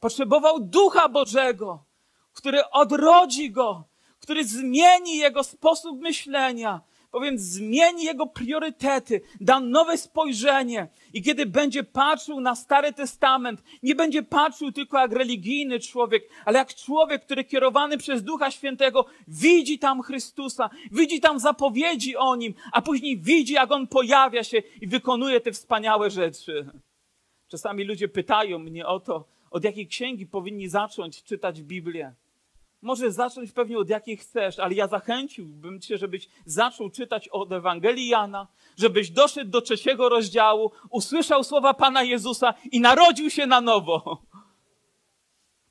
Potrzebował 0.00 0.60
Ducha 0.60 1.08
Bożego, 1.08 1.84
który 2.32 2.70
odrodzi 2.70 3.50
go, 3.50 3.84
który 4.18 4.44
zmieni 4.44 5.16
jego 5.16 5.44
sposób 5.44 6.00
myślenia. 6.00 6.80
Bowiem 7.16 7.38
zmieni 7.38 8.04
jego 8.04 8.26
priorytety, 8.26 9.20
da 9.40 9.60
nowe 9.60 9.98
spojrzenie. 9.98 10.88
I 11.12 11.22
kiedy 11.22 11.46
będzie 11.46 11.84
patrzył 11.84 12.40
na 12.40 12.54
Stary 12.54 12.92
Testament, 12.92 13.62
nie 13.82 13.94
będzie 13.94 14.22
patrzył 14.22 14.72
tylko 14.72 14.98
jak 14.98 15.12
religijny 15.12 15.80
człowiek, 15.80 16.28
ale 16.44 16.58
jak 16.58 16.74
człowiek, 16.74 17.24
który 17.24 17.44
kierowany 17.44 17.98
przez 17.98 18.22
Ducha 18.22 18.50
Świętego 18.50 19.06
widzi 19.28 19.78
tam 19.78 20.02
Chrystusa, 20.02 20.70
widzi 20.92 21.20
tam 21.20 21.38
zapowiedzi 21.38 22.16
o 22.16 22.36
nim, 22.36 22.54
a 22.72 22.82
później 22.82 23.18
widzi, 23.18 23.52
jak 23.52 23.72
on 23.72 23.86
pojawia 23.86 24.44
się 24.44 24.62
i 24.80 24.86
wykonuje 24.86 25.40
te 25.40 25.52
wspaniałe 25.52 26.10
rzeczy. 26.10 26.70
Czasami 27.48 27.84
ludzie 27.84 28.08
pytają 28.08 28.58
mnie 28.58 28.86
o 28.86 29.00
to, 29.00 29.24
od 29.50 29.64
jakiej 29.64 29.86
księgi 29.86 30.26
powinni 30.26 30.68
zacząć 30.68 31.22
czytać 31.22 31.62
Biblię. 31.62 32.14
Możesz 32.86 33.12
zacząć 33.12 33.52
pewnie 33.52 33.78
od 33.78 33.88
jakiej 33.88 34.16
chcesz, 34.16 34.58
ale 34.58 34.74
ja 34.74 34.88
zachęciłbym 34.88 35.80
cię, 35.80 35.98
żebyś 35.98 36.28
zaczął 36.44 36.90
czytać 36.90 37.28
od 37.28 37.52
Ewangelii 37.52 38.08
Jana, 38.08 38.46
żebyś 38.76 39.10
doszedł 39.10 39.50
do 39.50 39.60
trzeciego 39.60 40.08
rozdziału, 40.08 40.70
usłyszał 40.90 41.44
słowa 41.44 41.74
Pana 41.74 42.02
Jezusa 42.02 42.54
i 42.72 42.80
narodził 42.80 43.30
się 43.30 43.46
na 43.46 43.60
nowo. 43.60 44.22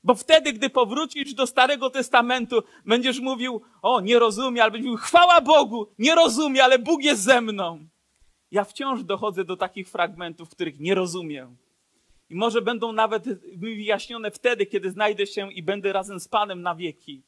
Bo 0.04 0.14
wtedy, 0.14 0.52
gdy 0.52 0.70
powrócisz 0.70 1.34
do 1.34 1.46
Starego 1.46 1.90
Testamentu, 1.90 2.62
będziesz 2.86 3.20
mówił, 3.20 3.60
o, 3.82 4.00
nie 4.00 4.18
rozumie, 4.18 4.62
albo 4.62 4.72
będziesz 4.72 4.90
mówił, 4.90 5.04
chwała 5.04 5.40
Bogu, 5.40 5.86
nie 5.98 6.14
rozumie, 6.14 6.64
ale 6.64 6.78
Bóg 6.78 7.02
jest 7.02 7.22
ze 7.22 7.40
mną. 7.40 7.88
Ja 8.50 8.64
wciąż 8.64 9.04
dochodzę 9.04 9.44
do 9.44 9.56
takich 9.56 9.88
fragmentów, 9.88 10.50
których 10.50 10.80
nie 10.80 10.94
rozumiem. 10.94 11.56
I 12.30 12.34
może 12.34 12.62
będą 12.62 12.92
nawet 12.92 13.24
wyjaśnione 13.56 14.30
wtedy, 14.30 14.66
kiedy 14.66 14.90
znajdę 14.90 15.26
się 15.26 15.52
i 15.52 15.62
będę 15.62 15.92
razem 15.92 16.20
z 16.20 16.28
Panem 16.28 16.62
na 16.62 16.74
wieki. 16.74 17.22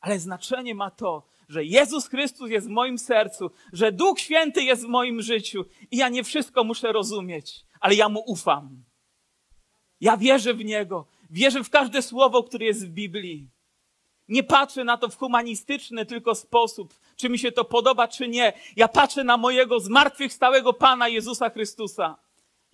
Ale 0.00 0.18
znaczenie 0.18 0.74
ma 0.74 0.90
to, 0.90 1.26
że 1.48 1.64
Jezus 1.64 2.08
Chrystus 2.08 2.50
jest 2.50 2.66
w 2.66 2.70
moim 2.70 2.98
sercu, 2.98 3.50
że 3.72 3.92
Duch 3.92 4.20
Święty 4.20 4.62
jest 4.62 4.84
w 4.84 4.88
moim 4.88 5.22
życiu 5.22 5.64
i 5.90 5.96
ja 5.96 6.08
nie 6.08 6.24
wszystko 6.24 6.64
muszę 6.64 6.92
rozumieć, 6.92 7.64
ale 7.80 7.94
ja 7.94 8.08
Mu 8.08 8.20
ufam. 8.26 8.84
Ja 10.00 10.16
wierzę 10.16 10.54
w 10.54 10.64
Niego, 10.64 11.06
wierzę 11.30 11.64
w 11.64 11.70
każde 11.70 12.02
słowo, 12.02 12.42
które 12.42 12.64
jest 12.64 12.86
w 12.86 12.90
Biblii. 12.90 13.48
Nie 14.28 14.42
patrzę 14.42 14.84
na 14.84 14.96
to 14.96 15.08
w 15.08 15.16
humanistyczny 15.16 16.06
tylko 16.06 16.34
sposób, 16.34 16.94
czy 17.16 17.28
mi 17.28 17.38
się 17.38 17.52
to 17.52 17.64
podoba, 17.64 18.08
czy 18.08 18.28
nie. 18.28 18.52
Ja 18.76 18.88
patrzę 18.88 19.24
na 19.24 19.36
mojego 19.36 19.80
zmartwychwstałego 19.80 20.72
Pana 20.72 21.08
Jezusa 21.08 21.50
Chrystusa. 21.50 22.23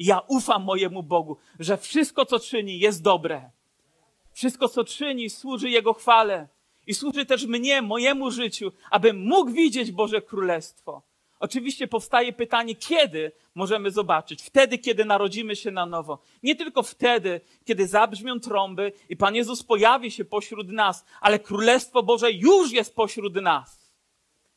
Ja 0.00 0.20
ufam 0.28 0.64
mojemu 0.64 1.02
Bogu, 1.02 1.36
że 1.58 1.76
wszystko, 1.76 2.26
co 2.26 2.38
czyni, 2.38 2.78
jest 2.78 3.02
dobre. 3.02 3.50
Wszystko, 4.32 4.68
co 4.68 4.84
czyni, 4.84 5.30
służy 5.30 5.70
Jego 5.70 5.92
chwale. 5.94 6.48
I 6.86 6.94
służy 6.94 7.26
też 7.26 7.46
mnie, 7.46 7.82
mojemu 7.82 8.30
życiu, 8.30 8.72
abym 8.90 9.22
mógł 9.26 9.50
widzieć 9.50 9.92
Boże 9.92 10.22
Królestwo. 10.22 11.02
Oczywiście 11.40 11.88
powstaje 11.88 12.32
pytanie, 12.32 12.74
kiedy 12.74 13.32
możemy 13.54 13.90
zobaczyć? 13.90 14.42
Wtedy, 14.42 14.78
kiedy 14.78 15.04
narodzimy 15.04 15.56
się 15.56 15.70
na 15.70 15.86
nowo. 15.86 16.18
Nie 16.42 16.56
tylko 16.56 16.82
wtedy, 16.82 17.40
kiedy 17.64 17.86
zabrzmią 17.88 18.40
trąby 18.40 18.92
i 19.08 19.16
Pan 19.16 19.34
Jezus 19.34 19.62
pojawi 19.62 20.10
się 20.10 20.24
pośród 20.24 20.68
nas, 20.68 21.04
ale 21.20 21.38
Królestwo 21.38 22.02
Boże 22.02 22.32
już 22.32 22.72
jest 22.72 22.94
pośród 22.94 23.34
nas. 23.34 23.92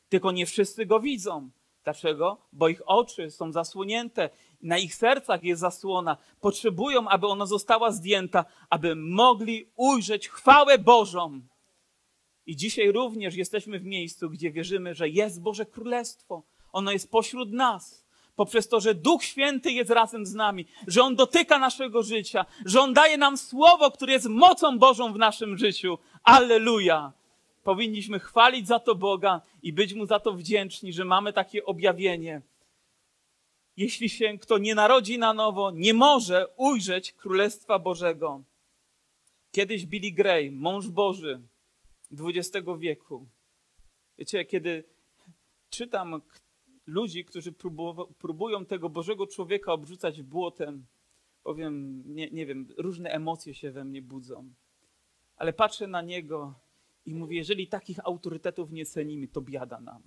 Tylko 0.08 0.32
nie 0.32 0.46
wszyscy 0.46 0.86
go 0.86 1.00
widzą. 1.00 1.50
Dlaczego? 1.84 2.38
Bo 2.52 2.68
ich 2.68 2.82
oczy 2.86 3.30
są 3.30 3.52
zasłonięte 3.52 4.30
na 4.64 4.78
ich 4.78 4.94
sercach 4.94 5.44
jest 5.44 5.60
zasłona. 5.60 6.16
Potrzebują, 6.40 7.08
aby 7.08 7.26
ona 7.26 7.46
została 7.46 7.90
zdjęta, 7.90 8.44
aby 8.70 8.96
mogli 8.96 9.68
ujrzeć 9.76 10.28
chwałę 10.28 10.78
Bożą. 10.78 11.40
I 12.46 12.56
dzisiaj 12.56 12.92
również 12.92 13.34
jesteśmy 13.34 13.78
w 13.78 13.84
miejscu, 13.84 14.30
gdzie 14.30 14.50
wierzymy, 14.50 14.94
że 14.94 15.08
jest 15.08 15.42
Boże 15.42 15.66
Królestwo. 15.66 16.42
Ono 16.72 16.92
jest 16.92 17.10
pośród 17.10 17.52
nas. 17.52 18.04
Poprzez 18.36 18.68
to, 18.68 18.80
że 18.80 18.94
Duch 18.94 19.24
Święty 19.24 19.72
jest 19.72 19.90
razem 19.90 20.26
z 20.26 20.34
nami, 20.34 20.66
że 20.86 21.02
On 21.02 21.16
dotyka 21.16 21.58
naszego 21.58 22.02
życia, 22.02 22.46
że 22.64 22.80
On 22.80 22.94
daje 22.94 23.18
nam 23.18 23.36
słowo, 23.36 23.90
które 23.90 24.12
jest 24.12 24.26
mocą 24.26 24.78
Bożą 24.78 25.12
w 25.12 25.18
naszym 25.18 25.58
życiu. 25.58 25.98
Alleluja! 26.22 27.12
Powinniśmy 27.64 28.20
chwalić 28.20 28.66
za 28.66 28.78
to 28.78 28.94
Boga 28.94 29.40
i 29.62 29.72
być 29.72 29.94
Mu 29.94 30.06
za 30.06 30.20
to 30.20 30.32
wdzięczni, 30.32 30.92
że 30.92 31.04
mamy 31.04 31.32
takie 31.32 31.64
objawienie 31.64 32.42
jeśli 33.76 34.08
się 34.08 34.38
kto 34.38 34.58
nie 34.58 34.74
narodzi 34.74 35.18
na 35.18 35.34
nowo, 35.34 35.70
nie 35.70 35.94
może 35.94 36.46
ujrzeć 36.56 37.12
Królestwa 37.12 37.78
Bożego. 37.78 38.42
Kiedyś 39.50 39.86
Billy 39.86 40.12
Gray, 40.12 40.50
mąż 40.50 40.88
Boży 40.88 41.42
XX 42.12 42.66
wieku. 42.78 43.26
Wiecie, 44.18 44.44
kiedy 44.44 44.84
czytam 45.70 46.22
ludzi, 46.86 47.24
którzy 47.24 47.52
próbują 48.18 48.66
tego 48.66 48.88
Bożego 48.88 49.26
człowieka 49.26 49.72
obrzucać 49.72 50.22
błotem, 50.22 50.86
powiem, 51.42 52.02
nie, 52.06 52.30
nie 52.30 52.46
wiem, 52.46 52.68
różne 52.76 53.10
emocje 53.10 53.54
się 53.54 53.70
we 53.70 53.84
mnie 53.84 54.02
budzą. 54.02 54.54
Ale 55.36 55.52
patrzę 55.52 55.86
na 55.86 56.02
niego 56.02 56.54
i 57.06 57.14
mówię, 57.14 57.36
jeżeli 57.36 57.68
takich 57.68 58.06
autorytetów 58.06 58.70
nie 58.70 58.86
cenimy, 58.86 59.28
to 59.28 59.40
biada 59.40 59.80
nam. 59.80 60.02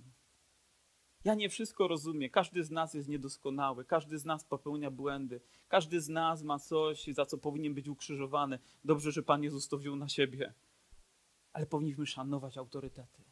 Ja 1.24 1.34
nie 1.34 1.48
wszystko 1.48 1.88
rozumiem. 1.88 2.30
Każdy 2.30 2.64
z 2.64 2.70
nas 2.70 2.94
jest 2.94 3.08
niedoskonały, 3.08 3.84
każdy 3.84 4.18
z 4.18 4.24
nas 4.24 4.44
popełnia 4.44 4.90
błędy, 4.90 5.40
każdy 5.68 6.00
z 6.00 6.08
nas 6.08 6.42
ma 6.42 6.58
coś, 6.58 7.06
za 7.06 7.26
co 7.26 7.38
powinien 7.38 7.74
być 7.74 7.88
ukrzyżowany. 7.88 8.58
Dobrze, 8.84 9.12
że 9.12 9.22
Pan 9.22 9.42
Jezus 9.42 9.68
to 9.68 9.78
wziął 9.78 9.96
na 9.96 10.08
siebie. 10.08 10.54
Ale 11.52 11.66
powinniśmy 11.66 12.06
szanować 12.06 12.58
autorytety. 12.58 13.22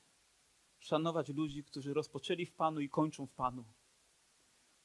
Szanować 0.79 1.29
ludzi, 1.29 1.65
którzy 1.65 1.95
rozpoczęli 1.95 2.47
w 2.47 2.53
Panu 2.53 2.81
i 2.81 2.89
kończą 2.89 3.27
w 3.27 3.33
Panu. 3.33 3.65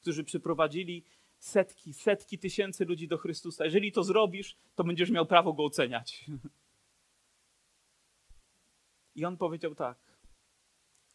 Którzy 0.00 0.24
przyprowadzili 0.24 1.04
setki, 1.38 1.94
setki 1.94 2.38
tysięcy 2.38 2.84
ludzi 2.84 3.08
do 3.08 3.18
Chrystusa. 3.18 3.64
Jeżeli 3.64 3.92
to 3.92 4.02
zrobisz, 4.02 4.56
to 4.74 4.84
będziesz 4.84 5.10
miał 5.10 5.26
prawo 5.26 5.52
go 5.52 5.64
oceniać. 5.64 6.24
I 9.14 9.24
on 9.24 9.36
powiedział 9.36 9.74
tak 9.74 10.11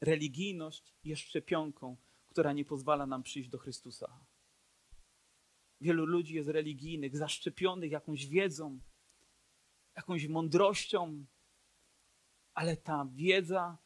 religijność 0.02 0.96
jest 1.04 1.22
szczepionką, 1.22 1.98
która 2.30 2.54
nie 2.54 2.66
pozwala 2.66 3.06
nam 3.06 3.24
przyjść 3.24 3.50
do 3.50 3.58
Chrystusa. 3.58 4.26
Wielu 5.82 6.06
ludzi 6.06 6.36
jest 6.36 6.50
religijnych, 6.50 7.18
zaszczepionych 7.18 7.92
jakąś 7.92 8.28
wiedzą, 8.28 8.80
jakąś 9.96 10.28
mądrością, 10.28 11.26
ale 12.54 12.78
ta 12.78 13.08
wiedza 13.14 13.78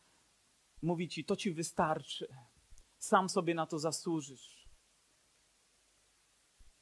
mówi 0.82 1.10
ci, 1.10 1.26
to 1.26 1.36
ci 1.36 1.52
wystarczy. 1.52 2.28
Sam 2.98 3.30
sobie 3.30 3.56
na 3.56 3.66
to 3.66 3.80
zasłużysz. 3.80 4.70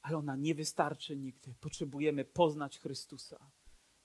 Ale 0.02 0.18
ona 0.18 0.36
nie 0.36 0.56
wystarczy 0.56 1.18
nigdy. 1.18 1.56
Potrzebujemy 1.60 2.26
poznać 2.26 2.80
Chrystusa. 2.80 3.52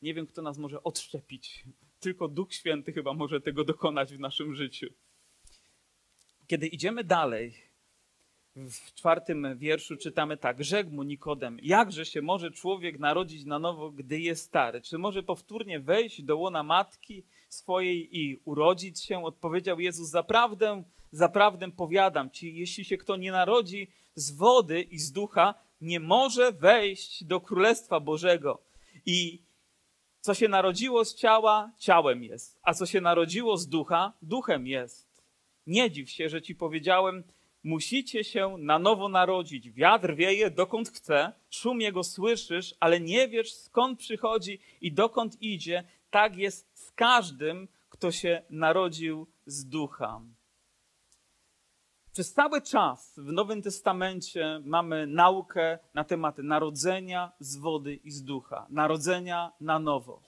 Nie 0.03 0.15
wiem, 0.15 0.27
kto 0.27 0.43
nas 0.43 0.59
może 0.59 0.83
odszczepić. 0.83 1.65
Tylko 2.01 2.29
Duch 2.29 2.55
Święty 2.55 2.93
chyba 2.93 3.13
może 3.13 3.41
tego 3.41 3.65
dokonać 3.65 4.15
w 4.15 4.21
naszym 4.21 4.55
życiu. 4.55 4.87
Kiedy 6.47 6.67
idziemy 6.67 7.05
dalej, 7.05 7.55
w 8.57 8.95
czwartym 8.95 9.59
wierszu 9.59 9.97
czytamy 9.97 10.37
tak: 10.37 10.65
Rzekł 10.65 10.91
mu 10.91 11.03
Nikodem, 11.03 11.59
jakże 11.63 12.07
się 12.07 12.23
może 12.23 12.51
człowiek 12.51 12.99
narodzić 12.99 13.45
na 13.45 13.59
nowo, 13.59 13.91
gdy 13.91 14.21
jest 14.21 14.45
stary? 14.45 14.81
Czy 14.81 14.99
może 14.99 15.23
powtórnie 15.23 15.81
wejść 15.81 16.23
do 16.23 16.37
łona 16.37 16.63
matki 16.63 17.25
swojej 17.49 18.19
i 18.19 18.41
urodzić 18.45 19.05
się? 19.05 19.25
Odpowiedział 19.25 19.81
Jezus: 19.81 20.09
Zaprawdę, 20.09 20.85
zaprawdę 21.13 21.71
powiadam 21.73 22.31
ci, 22.31 22.57
jeśli 22.57 22.85
się 22.85 22.97
kto 22.97 23.17
nie 23.17 23.33
narodzi 23.33 23.91
z 24.15 24.31
wody 24.31 24.83
i 24.83 24.99
z 24.99 25.13
ducha, 25.13 25.55
nie 25.81 26.01
może 26.01 26.53
wejść 26.53 27.25
do 27.25 27.41
Królestwa 27.41 28.01
Bożego. 28.01 28.63
I 29.07 29.43
co 30.21 30.35
się 30.35 30.49
narodziło 30.49 31.05
z 31.05 31.15
ciała, 31.15 31.73
ciałem 31.79 32.25
jest, 32.25 32.59
a 32.63 32.75
co 32.75 32.87
się 32.87 33.01
narodziło 33.01 33.57
z 33.57 33.69
ducha, 33.69 34.13
duchem 34.23 34.67
jest. 34.67 35.04
Nie 35.67 35.91
dziw 35.91 36.11
się, 36.11 36.29
że 36.29 36.43
ci 36.43 36.55
powiedziałem, 36.55 37.25
musicie 37.65 38.25
się 38.25 38.57
na 38.59 38.79
nowo 38.79 39.09
narodzić. 39.09 39.71
Wiatr 39.71 40.15
wieje 40.15 40.51
dokąd 40.51 40.89
chce, 40.89 41.33
szum 41.51 41.81
jego 41.81 42.05
słyszysz, 42.05 42.75
ale 42.81 43.01
nie 43.01 43.29
wiesz 43.29 43.55
skąd 43.55 43.99
przychodzi 43.99 44.61
i 44.81 44.93
dokąd 44.93 45.43
idzie. 45.43 45.85
Tak 46.11 46.37
jest 46.37 46.69
z 46.75 46.93
każdym, 46.93 47.69
kto 47.89 48.13
się 48.13 48.43
narodził 48.51 49.27
z 49.47 49.69
ducha. 49.69 50.21
Przez 52.13 52.33
cały 52.33 52.63
czas 52.63 53.15
w 53.17 53.33
Nowym 53.33 53.63
Testamencie 53.63 54.61
mamy 54.65 55.07
naukę 55.07 55.79
na 55.95 56.05
temat 56.05 56.39
narodzenia 56.39 57.33
z 57.41 57.57
wody 57.57 57.95
i 57.95 58.11
z 58.11 58.23
ducha, 58.23 58.67
narodzenia 58.71 59.53
na 59.61 59.79
nowo. 59.79 60.23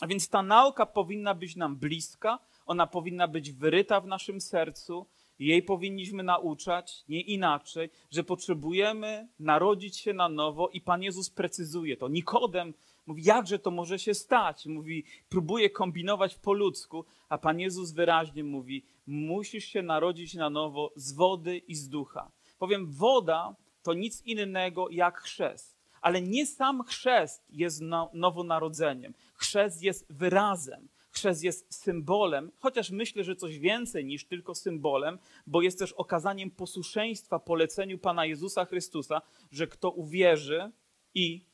A 0.00 0.06
więc 0.06 0.28
ta 0.28 0.42
nauka 0.42 0.86
powinna 0.86 1.34
być 1.34 1.56
nam 1.56 1.76
bliska, 1.76 2.38
ona 2.68 2.86
powinna 2.86 3.28
być 3.28 3.52
wyryta 3.52 4.00
w 4.00 4.06
naszym 4.06 4.40
sercu, 4.40 5.06
jej 5.38 5.62
powinniśmy 5.62 6.22
nauczać, 6.22 7.04
nie 7.08 7.20
inaczej, 7.20 7.90
że 8.10 8.24
potrzebujemy 8.24 9.28
narodzić 9.40 9.96
się 9.96 10.12
na 10.12 10.28
nowo 10.28 10.68
i 10.68 10.80
Pan 10.80 11.02
Jezus 11.02 11.30
precyzuje 11.30 11.96
to. 11.96 12.08
Nikodem 12.08 12.74
mówi, 13.06 13.22
jakże 13.24 13.58
to 13.58 13.70
może 13.70 13.98
się 13.98 14.14
stać? 14.14 14.66
Mówi, 14.66 15.04
próbuje 15.28 15.70
kombinować 15.70 16.34
po 16.34 16.52
ludzku, 16.52 17.04
a 17.28 17.38
Pan 17.38 17.60
Jezus 17.60 17.92
wyraźnie 17.92 18.44
mówi, 18.44 18.84
musisz 19.06 19.64
się 19.64 19.82
narodzić 19.82 20.34
na 20.34 20.50
nowo 20.50 20.92
z 20.96 21.12
wody 21.12 21.58
i 21.58 21.74
z 21.74 21.88
ducha. 21.88 22.30
Powiem, 22.58 22.86
woda 22.86 23.56
to 23.82 23.94
nic 23.94 24.22
innego 24.26 24.88
jak 24.90 25.20
chrzest. 25.20 25.78
Ale 26.00 26.22
nie 26.22 26.46
sam 26.46 26.82
chrzest 26.82 27.46
jest 27.50 27.82
nowonarodzeniem. 28.12 29.14
Chrzest 29.34 29.82
jest 29.82 30.12
wyrazem 30.12 30.88
chrzest 31.18 31.42
jest 31.42 31.74
symbolem, 31.74 32.52
chociaż 32.58 32.90
myślę, 32.90 33.24
że 33.24 33.36
coś 33.36 33.58
więcej 33.58 34.04
niż 34.04 34.26
tylko 34.26 34.54
symbolem, 34.54 35.18
bo 35.46 35.62
jest 35.62 35.78
też 35.78 35.92
okazaniem 35.92 36.50
posłuszeństwa 36.50 37.38
poleceniu 37.38 37.98
Pana 37.98 38.26
Jezusa 38.26 38.64
Chrystusa, 38.64 39.22
że 39.50 39.66
kto 39.66 39.90
uwierzy 39.90 40.72
i 41.14 41.44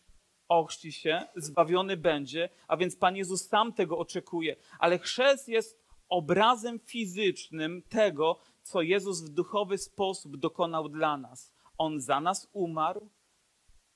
ochrzci 0.49 0.92
się, 0.92 1.23
zbawiony 1.37 1.97
będzie, 1.97 2.49
a 2.68 2.76
więc 2.76 2.97
Pan 2.97 3.16
Jezus 3.16 3.49
sam 3.49 3.73
tego 3.73 3.99
oczekuje. 3.99 4.56
Ale 4.78 4.99
chrzest 4.99 5.49
jest 5.49 5.78
obrazem 6.09 6.78
fizycznym 6.78 7.83
tego, 7.88 8.38
co 8.62 8.83
Jezus 8.83 9.23
w 9.23 9.28
duchowy 9.28 9.78
sposób 9.78 10.37
dokonał 10.37 10.88
dla 10.88 11.16
nas. 11.16 11.52
On 11.78 12.00
za 12.00 12.21
nas 12.21 12.49
umarł, 12.52 13.11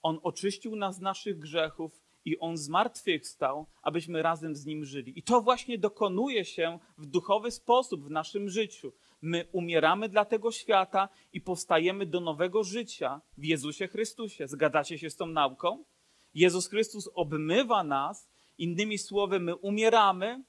On 0.02 0.20
oczyścił 0.22 0.76
nas 0.76 0.96
z 0.96 1.00
naszych 1.00 1.38
grzechów 1.38 2.07
i 2.28 2.38
On 2.38 2.56
zmartwychwstał, 2.56 3.66
abyśmy 3.82 4.22
razem 4.22 4.54
z 4.54 4.66
Nim 4.66 4.84
żyli. 4.84 5.18
I 5.18 5.22
to 5.22 5.40
właśnie 5.40 5.78
dokonuje 5.78 6.44
się 6.44 6.78
w 6.98 7.06
duchowy 7.06 7.50
sposób 7.50 8.04
w 8.04 8.10
naszym 8.10 8.48
życiu. 8.48 8.92
My 9.22 9.48
umieramy 9.52 10.08
dla 10.08 10.24
tego 10.24 10.52
świata 10.52 11.08
i 11.32 11.40
powstajemy 11.40 12.06
do 12.06 12.20
nowego 12.20 12.64
życia 12.64 13.20
w 13.38 13.44
Jezusie 13.44 13.88
Chrystusie. 13.88 14.48
Zgadzacie 14.48 14.98
się 14.98 15.10
z 15.10 15.16
tą 15.16 15.26
nauką? 15.26 15.84
Jezus 16.34 16.68
Chrystus 16.68 17.10
obmywa 17.14 17.84
nas, 17.84 18.28
innymi 18.58 18.98
słowy, 18.98 19.40
my 19.40 19.56
umieramy 19.56 20.44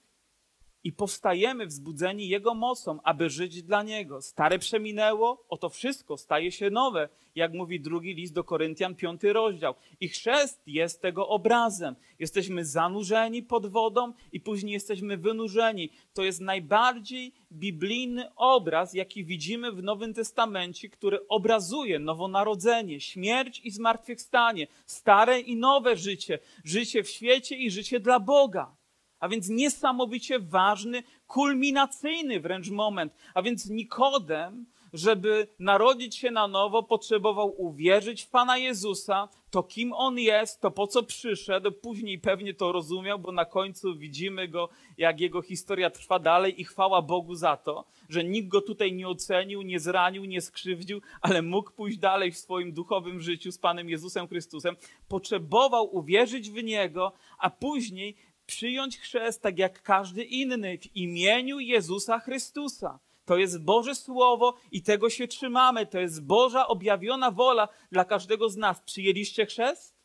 i 0.84 0.92
powstajemy 0.94 1.66
wzbudzeni 1.66 2.28
Jego 2.28 2.54
mocą, 2.54 3.00
aby 3.04 3.30
żyć 3.30 3.64
dla 3.64 3.84
Niego. 3.84 4.22
Stare 4.22 4.60
przeminęło, 4.60 5.46
oto 5.50 5.70
wszystko 5.70 6.18
staje 6.18 6.52
się 6.52 6.70
nowe, 6.70 7.10
jak 7.36 7.54
mówi 7.54 7.80
drugi 7.80 8.14
list 8.14 8.34
do 8.34 8.44
Koryntian, 8.44 8.96
piąty 8.96 9.34
rozdział. 9.34 9.76
I 10.00 10.08
chrzest 10.08 10.62
jest 10.68 11.02
tego 11.02 11.28
obrazem. 11.28 11.96
Jesteśmy 12.20 12.66
zanurzeni 12.66 13.44
pod 13.44 13.68
wodą 13.68 14.14
i 14.32 14.40
później 14.40 14.74
jesteśmy 14.74 15.18
wynurzeni. 15.18 15.90
To 16.14 16.24
jest 16.24 16.42
najbardziej 16.42 17.34
biblijny 17.52 18.36
obraz, 18.36 18.94
jaki 18.94 19.26
widzimy 19.26 19.72
w 19.72 19.84
Nowym 19.84 20.14
Testamencie, 20.14 20.90
który 20.90 21.28
obrazuje 21.28 22.00
nowonarodzenie, 22.00 23.00
śmierć 23.00 23.62
i 23.64 23.72
zmartwychwstanie, 23.72 24.68
stare 24.86 25.40
i 25.40 25.56
nowe 25.56 25.96
życie, 25.96 26.40
życie 26.64 27.04
w 27.04 27.10
świecie 27.10 27.56
i 27.56 27.72
życie 27.72 28.00
dla 28.00 28.20
Boga. 28.20 28.79
A 29.20 29.30
więc 29.30 29.50
niesamowicie 29.50 30.40
ważny, 30.40 31.04
kulminacyjny 31.28 32.40
wręcz 32.40 32.70
moment. 32.70 33.14
A 33.34 33.42
więc 33.42 33.70
Nikodem, 33.70 34.66
żeby 34.94 35.48
narodzić 35.60 36.16
się 36.16 36.32
na 36.32 36.48
nowo, 36.48 36.84
potrzebował 36.84 37.62
uwierzyć 37.62 38.24
w 38.24 38.30
Pana 38.30 38.58
Jezusa, 38.58 39.28
to 39.52 39.64
kim 39.64 39.94
On 39.94 40.20
jest, 40.20 40.62
to 40.62 40.72
po 40.72 40.88
co 40.88 41.04
przyszedł. 41.04 41.72
Później 41.72 42.20
pewnie 42.20 42.54
to 42.54 42.72
rozumiał, 42.72 43.20
bo 43.20 43.32
na 43.32 43.46
końcu 43.46 43.96
widzimy 43.98 44.48
go, 44.48 44.70
jak 44.98 45.20
jego 45.20 45.42
historia 45.42 45.90
trwa 45.90 46.20
dalej 46.20 46.62
i 46.62 46.64
chwała 46.64 47.02
Bogu 47.02 47.36
za 47.36 47.58
to, 47.58 47.86
że 48.10 48.24
nikt 48.24 48.48
go 48.48 48.62
tutaj 48.62 48.94
nie 48.94 49.08
ocenił, 49.08 49.62
nie 49.62 49.80
zranił, 49.80 50.26
nie 50.26 50.42
skrzywdził, 50.42 51.02
ale 51.22 51.42
mógł 51.42 51.72
pójść 51.72 51.98
dalej 51.98 52.32
w 52.32 52.38
swoim 52.38 52.74
duchowym 52.74 53.22
życiu 53.22 53.52
z 53.52 53.58
Panem 53.58 53.90
Jezusem 53.90 54.28
Chrystusem. 54.28 54.76
Potrzebował 55.08 55.96
uwierzyć 55.96 56.52
w 56.52 56.64
Niego, 56.64 57.12
a 57.40 57.50
później 57.50 58.16
przyjąć 58.50 58.98
chrzest 58.98 59.41
tak 59.41 59.58
jak 59.58 59.82
każdy 59.82 60.24
inny 60.24 60.77
w 60.77 60.96
imieniu 60.96 61.60
Jezusa 61.60 62.20
Chrystusa. 62.20 63.00
To 63.25 63.38
jest 63.38 63.63
Boże 63.63 63.96
Słowo 63.96 64.53
i 64.72 64.82
tego 64.82 65.10
się 65.10 65.27
trzymamy. 65.27 65.86
To 65.86 66.00
jest 66.00 66.25
Boża 66.25 66.68
objawiona 66.68 67.32
wola 67.32 67.68
dla 67.91 68.06
każdego 68.06 68.50
z 68.50 68.58
nas. 68.58 68.82
Przyjęliście 68.82 69.46
chrzest? 69.46 69.96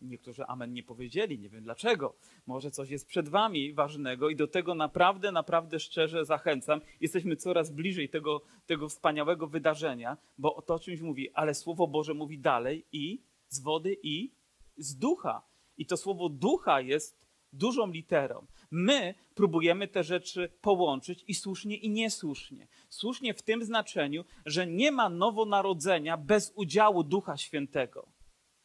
Niektórzy 0.00 0.46
amen 0.46 0.72
nie 0.72 0.82
powiedzieli, 0.82 1.38
nie 1.38 1.48
wiem 1.48 1.62
dlaczego. 1.62 2.14
Może 2.46 2.70
coś 2.70 2.90
jest 2.90 3.06
przed 3.06 3.28
wami 3.28 3.72
ważnego 3.72 4.30
i 4.30 4.36
do 4.36 4.46
tego 4.46 4.74
naprawdę, 4.74 5.32
naprawdę 5.32 5.80
szczerze 5.80 6.24
zachęcam. 6.24 6.80
Jesteśmy 7.00 7.36
coraz 7.36 7.70
bliżej 7.70 8.08
tego, 8.08 8.42
tego 8.66 8.88
wspaniałego 8.88 9.46
wydarzenia, 9.46 10.16
bo 10.38 10.62
to 10.62 10.74
o 10.74 10.78
czymś 10.78 11.00
mówi, 11.00 11.30
ale 11.34 11.54
Słowo 11.54 11.86
Boże 11.86 12.14
mówi 12.14 12.38
dalej 12.38 12.84
i 12.92 13.22
z 13.48 13.60
wody 13.60 13.96
i 14.02 14.30
z 14.76 14.96
ducha. 14.96 15.42
I 15.78 15.86
to 15.86 15.96
słowo 15.96 16.28
ducha 16.28 16.80
jest 16.80 17.28
dużą 17.52 17.90
literą. 17.90 18.46
My 18.70 19.14
próbujemy 19.34 19.88
te 19.88 20.04
rzeczy 20.04 20.52
połączyć 20.60 21.24
i 21.28 21.34
słusznie 21.34 21.76
i 21.76 21.90
niesłusznie. 21.90 22.68
Słusznie 22.88 23.34
w 23.34 23.42
tym 23.42 23.64
znaczeniu, 23.64 24.24
że 24.46 24.66
nie 24.66 24.92
ma 24.92 25.08
nowonarodzenia 25.08 26.16
bez 26.16 26.52
udziału 26.54 27.02
Ducha 27.02 27.36
Świętego. 27.36 28.08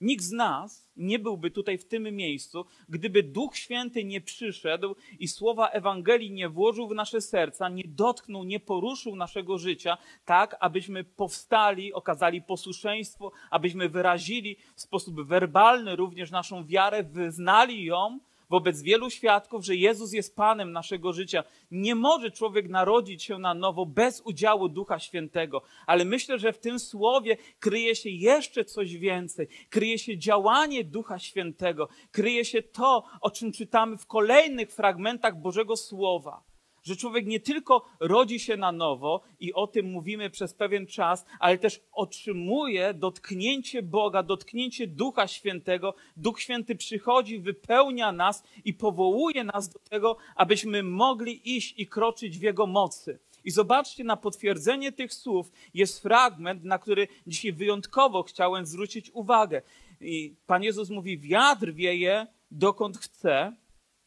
Nikt 0.04 0.24
z 0.24 0.32
nas 0.32 0.90
nie 0.96 1.20
byłby 1.20 1.52
tutaj 1.52 1.78
w 1.78 1.88
tym 1.88 2.16
miejscu, 2.16 2.66
gdyby 2.90 3.24
Duch 3.24 3.58
Święty 3.58 4.04
nie 4.04 4.22
przyszedł 4.22 4.96
i 5.20 5.28
słowa 5.28 5.70
Ewangelii 5.70 6.32
nie 6.32 6.50
włożył 6.50 6.88
w 6.88 6.96
nasze 6.96 7.22
serca, 7.22 7.70
nie 7.70 7.84
dotknął, 7.88 8.44
nie 8.44 8.60
poruszył 8.60 9.16
naszego 9.16 9.58
życia, 9.58 9.98
tak 10.26 10.56
abyśmy 10.60 11.04
powstali, 11.04 11.94
okazali 11.94 12.42
posłuszeństwo, 12.42 13.32
abyśmy 13.50 13.90
wyrazili 13.90 14.58
w 14.76 14.82
sposób 14.82 15.22
werbalny 15.22 15.96
również 15.96 16.32
naszą 16.32 16.66
wiarę, 16.66 17.04
wyznali 17.04 17.86
ją 17.86 18.20
wobec 18.54 18.82
wielu 18.82 19.10
świadków, 19.10 19.66
że 19.66 19.76
Jezus 19.76 20.14
jest 20.14 20.36
Panem 20.36 20.72
naszego 20.72 21.14
życia. 21.14 21.44
Nie 21.72 21.96
może 21.96 22.32
człowiek 22.32 22.70
narodzić 22.70 23.24
się 23.24 23.38
na 23.40 23.54
nowo 23.54 23.86
bez 23.86 24.22
udziału 24.22 24.70
Ducha 24.70 25.00
Świętego, 25.00 25.62
ale 25.88 26.06
myślę, 26.06 26.40
że 26.40 26.54
w 26.54 26.60
tym 26.60 26.80
słowie 26.80 27.38
kryje 27.60 27.96
się 27.96 28.10
jeszcze 28.10 28.66
coś 28.66 28.98
więcej. 28.98 29.48
Kryje 29.70 29.98
się 29.98 30.18
działanie 30.18 30.84
Ducha 30.84 31.20
Świętego, 31.20 31.88
kryje 32.12 32.46
się 32.46 32.64
to, 32.64 33.04
o 33.22 33.32
czym 33.32 33.52
czytamy 33.52 33.98
w 33.98 34.06
kolejnych 34.06 34.72
fragmentach 34.72 35.42
Bożego 35.42 35.78
Słowa 35.78 36.53
że 36.84 36.96
człowiek 36.96 37.26
nie 37.26 37.40
tylko 37.40 37.86
rodzi 38.00 38.40
się 38.40 38.58
na 38.58 38.72
nowo 38.72 39.22
i 39.40 39.54
o 39.54 39.68
tym 39.68 39.86
mówimy 39.86 40.30
przez 40.30 40.54
pewien 40.54 40.88
czas, 40.88 41.26
ale 41.40 41.58
też 41.58 41.82
otrzymuje 41.92 42.94
dotknięcie 42.94 43.84
Boga, 43.84 44.24
dotknięcie 44.24 44.88
Ducha 44.88 45.28
Świętego. 45.28 45.96
Duch 46.18 46.42
Święty 46.42 46.76
przychodzi, 46.76 47.40
wypełnia 47.40 48.12
nas 48.12 48.44
i 48.66 48.74
powołuje 48.74 49.44
nas 49.44 49.70
do 49.70 49.80
tego, 49.80 50.18
abyśmy 50.36 50.84
mogli 50.84 51.58
iść 51.58 51.74
i 51.78 51.88
kroczyć 51.88 52.40
w 52.40 52.42
Jego 52.42 52.68
mocy. 52.68 53.20
I 53.44 53.52
zobaczcie, 53.52 54.04
na 54.04 54.18
potwierdzenie 54.18 54.92
tych 54.92 55.14
słów 55.14 55.52
jest 55.74 56.02
fragment, 56.02 56.64
na 56.64 56.80
który 56.80 57.08
dzisiaj 57.28 57.54
wyjątkowo 57.54 58.24
chciałem 58.24 58.66
zwrócić 58.66 59.12
uwagę. 59.12 59.62
I 60.02 60.36
Pan 60.48 60.64
Jezus 60.64 60.90
mówi: 60.90 61.20
Wiatr 61.20 61.74
wieje 61.74 62.28
dokąd 62.52 62.98
chce, 62.98 63.56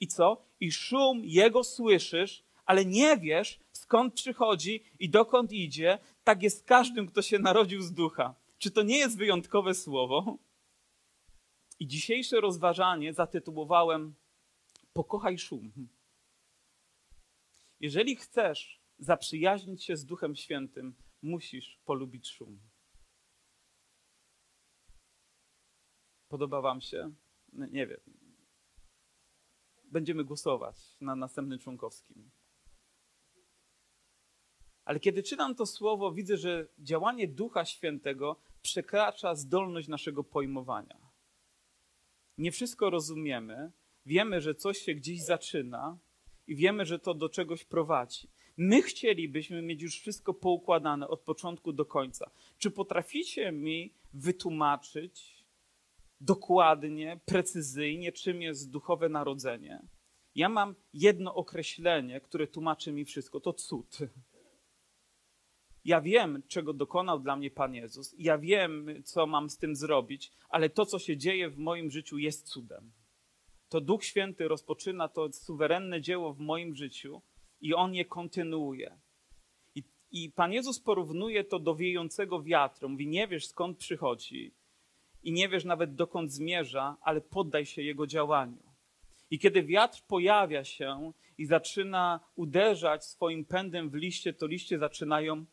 i 0.00 0.06
co? 0.06 0.42
I 0.60 0.72
szum 0.72 1.20
jego 1.24 1.64
słyszysz, 1.64 2.45
ale 2.66 2.84
nie 2.84 3.16
wiesz, 3.16 3.60
skąd 3.72 4.14
przychodzi 4.14 4.84
i 4.98 5.10
dokąd 5.10 5.52
idzie, 5.52 5.98
tak 6.24 6.42
jest 6.42 6.58
z 6.58 6.62
każdym, 6.62 7.06
kto 7.06 7.22
się 7.22 7.38
narodził 7.38 7.82
z 7.82 7.92
ducha. 7.92 8.34
Czy 8.58 8.70
to 8.70 8.82
nie 8.82 8.98
jest 8.98 9.18
wyjątkowe 9.18 9.74
słowo? 9.74 10.38
I 11.78 11.86
dzisiejsze 11.86 12.40
rozważanie 12.40 13.12
zatytułowałem 13.12 14.14
Pokochaj 14.92 15.38
szum. 15.38 15.88
Jeżeli 17.80 18.16
chcesz 18.16 18.80
zaprzyjaźnić 18.98 19.84
się 19.84 19.96
z 19.96 20.04
Duchem 20.04 20.36
Świętym, 20.36 20.94
musisz 21.22 21.78
polubić 21.84 22.30
szum. 22.30 22.60
Podoba 26.28 26.60
Wam 26.60 26.80
się? 26.80 27.12
Nie 27.52 27.86
wiem. 27.86 28.00
Będziemy 29.84 30.24
głosować 30.24 30.76
na 31.00 31.16
następnym 31.16 31.58
członkowskim. 31.58 32.30
Ale 34.86 35.00
kiedy 35.00 35.22
czytam 35.22 35.54
to 35.54 35.66
słowo, 35.66 36.12
widzę, 36.12 36.36
że 36.36 36.66
działanie 36.78 37.28
Ducha 37.28 37.64
Świętego 37.64 38.36
przekracza 38.62 39.34
zdolność 39.34 39.88
naszego 39.88 40.24
pojmowania. 40.24 40.98
Nie 42.38 42.52
wszystko 42.52 42.90
rozumiemy, 42.90 43.72
wiemy, 44.06 44.40
że 44.40 44.54
coś 44.54 44.78
się 44.78 44.94
gdzieś 44.94 45.24
zaczyna 45.24 45.98
i 46.46 46.56
wiemy, 46.56 46.84
że 46.84 46.98
to 46.98 47.14
do 47.14 47.28
czegoś 47.28 47.64
prowadzi. 47.64 48.28
My 48.56 48.82
chcielibyśmy 48.82 49.62
mieć 49.62 49.82
już 49.82 50.00
wszystko 50.00 50.34
poukładane 50.34 51.08
od 51.08 51.20
początku 51.20 51.72
do 51.72 51.84
końca. 51.84 52.30
Czy 52.58 52.70
potraficie 52.70 53.52
mi 53.52 53.94
wytłumaczyć 54.14 55.44
dokładnie, 56.20 57.20
precyzyjnie, 57.24 58.12
czym 58.12 58.42
jest 58.42 58.70
duchowe 58.70 59.08
narodzenie? 59.08 59.82
Ja 60.34 60.48
mam 60.48 60.74
jedno 60.94 61.34
określenie, 61.34 62.20
które 62.20 62.46
tłumaczy 62.46 62.92
mi 62.92 63.04
wszystko. 63.04 63.40
To 63.40 63.52
cud. 63.52 63.98
Ja 65.86 66.00
wiem, 66.00 66.42
czego 66.48 66.72
dokonał 66.72 67.20
dla 67.20 67.36
mnie 67.36 67.50
Pan 67.50 67.74
Jezus, 67.74 68.14
ja 68.18 68.38
wiem, 68.38 69.02
co 69.04 69.26
mam 69.26 69.50
z 69.50 69.58
tym 69.58 69.76
zrobić, 69.76 70.32
ale 70.48 70.70
to, 70.70 70.86
co 70.86 70.98
się 70.98 71.16
dzieje 71.16 71.50
w 71.50 71.58
moim 71.58 71.90
życiu, 71.90 72.18
jest 72.18 72.48
cudem. 72.48 72.92
To 73.68 73.80
Duch 73.80 74.04
Święty 74.04 74.48
rozpoczyna 74.48 75.08
to 75.08 75.32
suwerenne 75.32 76.00
dzieło 76.00 76.32
w 76.32 76.40
moim 76.40 76.74
życiu 76.74 77.22
i 77.60 77.74
On 77.74 77.94
je 77.94 78.04
kontynuuje. 78.04 78.98
I, 79.74 79.82
I 80.10 80.30
Pan 80.30 80.52
Jezus 80.52 80.80
porównuje 80.80 81.44
to 81.44 81.58
do 81.58 81.74
wiejącego 81.74 82.42
wiatru. 82.42 82.88
Mówi, 82.88 83.06
nie 83.06 83.28
wiesz 83.28 83.46
skąd 83.46 83.78
przychodzi 83.78 84.54
i 85.22 85.32
nie 85.32 85.48
wiesz 85.48 85.64
nawet 85.64 85.94
dokąd 85.94 86.32
zmierza, 86.32 86.96
ale 87.00 87.20
poddaj 87.20 87.66
się 87.66 87.82
Jego 87.82 88.06
działaniu. 88.06 88.62
I 89.30 89.38
kiedy 89.38 89.62
wiatr 89.62 90.02
pojawia 90.08 90.64
się 90.64 91.12
i 91.38 91.46
zaczyna 91.46 92.20
uderzać 92.36 93.04
swoim 93.04 93.44
pędem 93.44 93.90
w 93.90 93.94
liście, 93.94 94.32
to 94.32 94.46
liście 94.46 94.78
zaczynają 94.78 95.46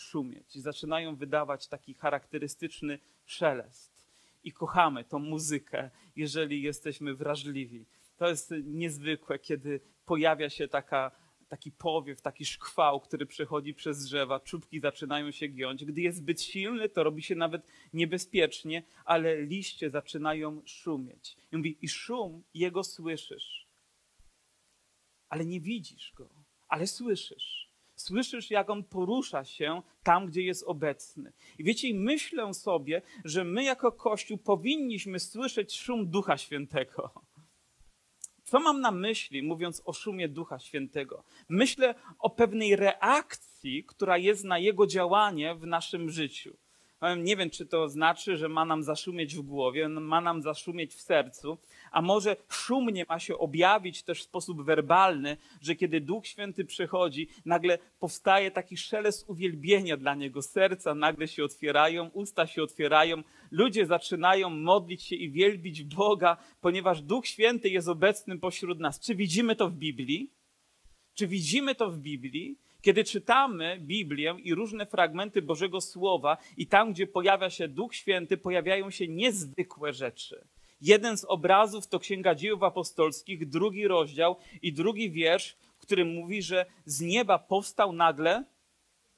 szumieć 0.00 0.56
i 0.56 0.60
zaczynają 0.60 1.16
wydawać 1.16 1.68
taki 1.68 1.94
charakterystyczny 1.94 2.98
szelest. 3.26 4.08
I 4.44 4.52
kochamy 4.52 5.04
tą 5.04 5.18
muzykę, 5.18 5.90
jeżeli 6.16 6.62
jesteśmy 6.62 7.14
wrażliwi. 7.14 7.86
To 8.16 8.28
jest 8.28 8.54
niezwykłe, 8.64 9.38
kiedy 9.38 9.80
pojawia 10.06 10.50
się 10.50 10.68
taka, 10.68 11.10
taki 11.48 11.72
powiew, 11.72 12.20
taki 12.20 12.44
szkwał, 12.44 13.00
który 13.00 13.26
przechodzi 13.26 13.74
przez 13.74 14.04
drzewa, 14.04 14.40
czubki 14.40 14.80
zaczynają 14.80 15.30
się 15.30 15.48
giąć. 15.48 15.84
Gdy 15.84 16.00
jest 16.00 16.18
zbyt 16.18 16.42
silny, 16.42 16.88
to 16.88 17.04
robi 17.04 17.22
się 17.22 17.34
nawet 17.34 17.62
niebezpiecznie, 17.92 18.82
ale 19.04 19.42
liście 19.42 19.90
zaczynają 19.90 20.62
szumieć. 20.64 21.36
I 21.52 21.56
mówi, 21.56 21.78
i 21.82 21.88
szum 21.88 22.42
jego 22.54 22.84
słyszysz, 22.84 23.66
ale 25.28 25.44
nie 25.44 25.60
widzisz 25.60 26.12
go, 26.16 26.28
ale 26.68 26.86
słyszysz. 26.86 27.67
Słyszysz, 27.98 28.50
jak 28.50 28.70
on 28.70 28.84
porusza 28.84 29.44
się 29.44 29.82
tam, 30.02 30.26
gdzie 30.26 30.42
jest 30.42 30.64
obecny. 30.66 31.32
I 31.58 31.64
wiecie, 31.64 31.94
myślę 31.94 32.54
sobie, 32.54 33.02
że 33.24 33.44
my 33.44 33.64
jako 33.64 33.92
Kościół 33.92 34.38
powinniśmy 34.38 35.18
słyszeć 35.18 35.76
szum 35.76 36.10
Ducha 36.10 36.36
Świętego. 36.36 37.10
Co 38.44 38.60
mam 38.60 38.80
na 38.80 38.90
myśli, 38.90 39.42
mówiąc 39.42 39.82
o 39.84 39.92
szumie 39.92 40.28
Ducha 40.28 40.58
Świętego? 40.58 41.24
Myślę 41.48 41.94
o 42.18 42.30
pewnej 42.30 42.76
reakcji, 42.76 43.84
która 43.84 44.18
jest 44.18 44.44
na 44.44 44.58
jego 44.58 44.86
działanie 44.86 45.54
w 45.54 45.66
naszym 45.66 46.10
życiu. 46.10 46.56
Nie 47.22 47.36
wiem, 47.36 47.50
czy 47.50 47.66
to 47.66 47.88
znaczy, 47.88 48.36
że 48.36 48.48
ma 48.48 48.64
nam 48.64 48.82
zaszumieć 48.82 49.36
w 49.36 49.40
głowie, 49.40 49.88
ma 49.88 50.20
nam 50.20 50.42
zaszumieć 50.42 50.94
w 50.94 51.00
sercu, 51.00 51.58
a 51.90 52.02
może 52.02 52.36
szumnie 52.48 53.06
ma 53.08 53.18
się 53.18 53.38
objawić 53.38 54.02
też 54.02 54.20
w 54.20 54.22
sposób 54.22 54.62
werbalny, 54.62 55.36
że 55.60 55.74
kiedy 55.74 56.00
Duch 56.00 56.26
Święty 56.26 56.64
przychodzi, 56.64 57.28
nagle 57.44 57.78
powstaje 58.00 58.50
taki 58.50 58.76
szelest 58.76 59.30
uwielbienia 59.30 59.96
dla 59.96 60.14
Niego. 60.14 60.42
Serca 60.42 60.94
nagle 60.94 61.28
się 61.28 61.44
otwierają, 61.44 62.10
usta 62.12 62.46
się 62.46 62.62
otwierają, 62.62 63.22
ludzie 63.50 63.86
zaczynają 63.86 64.50
modlić 64.50 65.02
się 65.02 65.16
i 65.16 65.30
wielbić 65.30 65.84
Boga, 65.84 66.36
ponieważ 66.60 67.02
Duch 67.02 67.26
Święty 67.26 67.68
jest 67.68 67.88
obecny 67.88 68.38
pośród 68.38 68.80
nas. 68.80 69.00
Czy 69.00 69.14
widzimy 69.14 69.56
to 69.56 69.70
w 69.70 69.74
Biblii? 69.74 70.30
Czy 71.14 71.26
widzimy 71.26 71.74
to 71.74 71.90
w 71.90 71.98
Biblii? 71.98 72.58
Kiedy 72.82 73.04
czytamy 73.04 73.78
Biblię 73.80 74.36
i 74.42 74.54
różne 74.54 74.86
fragmenty 74.86 75.42
Bożego 75.42 75.80
Słowa, 75.80 76.36
i 76.56 76.66
tam, 76.66 76.92
gdzie 76.92 77.06
pojawia 77.06 77.50
się 77.50 77.68
Duch 77.68 77.94
Święty, 77.94 78.36
pojawiają 78.36 78.90
się 78.90 79.08
niezwykłe 79.08 79.92
rzeczy. 79.92 80.44
Jeden 80.80 81.16
z 81.16 81.24
obrazów 81.24 81.86
to 81.86 81.98
Księga 81.98 82.34
Dzieł 82.34 82.64
Apostolskich, 82.64 83.48
drugi 83.48 83.88
rozdział 83.88 84.36
i 84.62 84.72
drugi 84.72 85.10
wiersz, 85.10 85.56
który 85.78 86.04
mówi, 86.04 86.42
że 86.42 86.66
z 86.84 87.00
nieba 87.00 87.38
powstał 87.38 87.92
nagle 87.92 88.44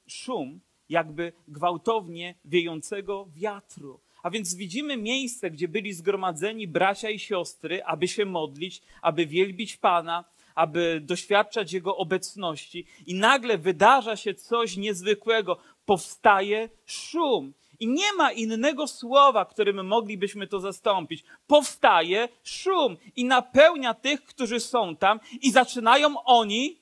szum, 0.07 0.59
jakby 0.89 1.33
gwałtownie 1.47 2.35
wiejącego 2.45 3.27
wiatru. 3.35 3.99
A 4.23 4.29
więc 4.29 4.55
widzimy 4.55 4.97
miejsce, 4.97 5.51
gdzie 5.51 5.67
byli 5.67 5.93
zgromadzeni 5.93 6.67
bracia 6.67 7.09
i 7.09 7.19
siostry, 7.19 7.83
aby 7.83 8.07
się 8.07 8.25
modlić, 8.25 8.81
aby 9.01 9.25
wielbić 9.25 9.77
Pana, 9.77 10.25
aby 10.55 11.01
doświadczać 11.03 11.73
Jego 11.73 11.97
obecności, 11.97 12.85
i 13.05 13.15
nagle 13.15 13.57
wydarza 13.57 14.15
się 14.15 14.33
coś 14.33 14.77
niezwykłego. 14.77 15.57
Powstaje 15.85 16.69
szum. 16.85 17.53
I 17.81 17.87
nie 17.87 18.13
ma 18.13 18.31
innego 18.31 18.87
słowa, 18.87 19.45
którym 19.45 19.87
moglibyśmy 19.87 20.47
to 20.47 20.59
zastąpić. 20.59 21.23
Powstaje 21.47 22.29
szum 22.43 22.97
i 23.15 23.25
napełnia 23.25 23.93
tych, 23.93 24.25
którzy 24.25 24.59
są 24.59 24.95
tam, 24.95 25.19
i 25.41 25.51
zaczynają 25.51 26.23
oni, 26.23 26.81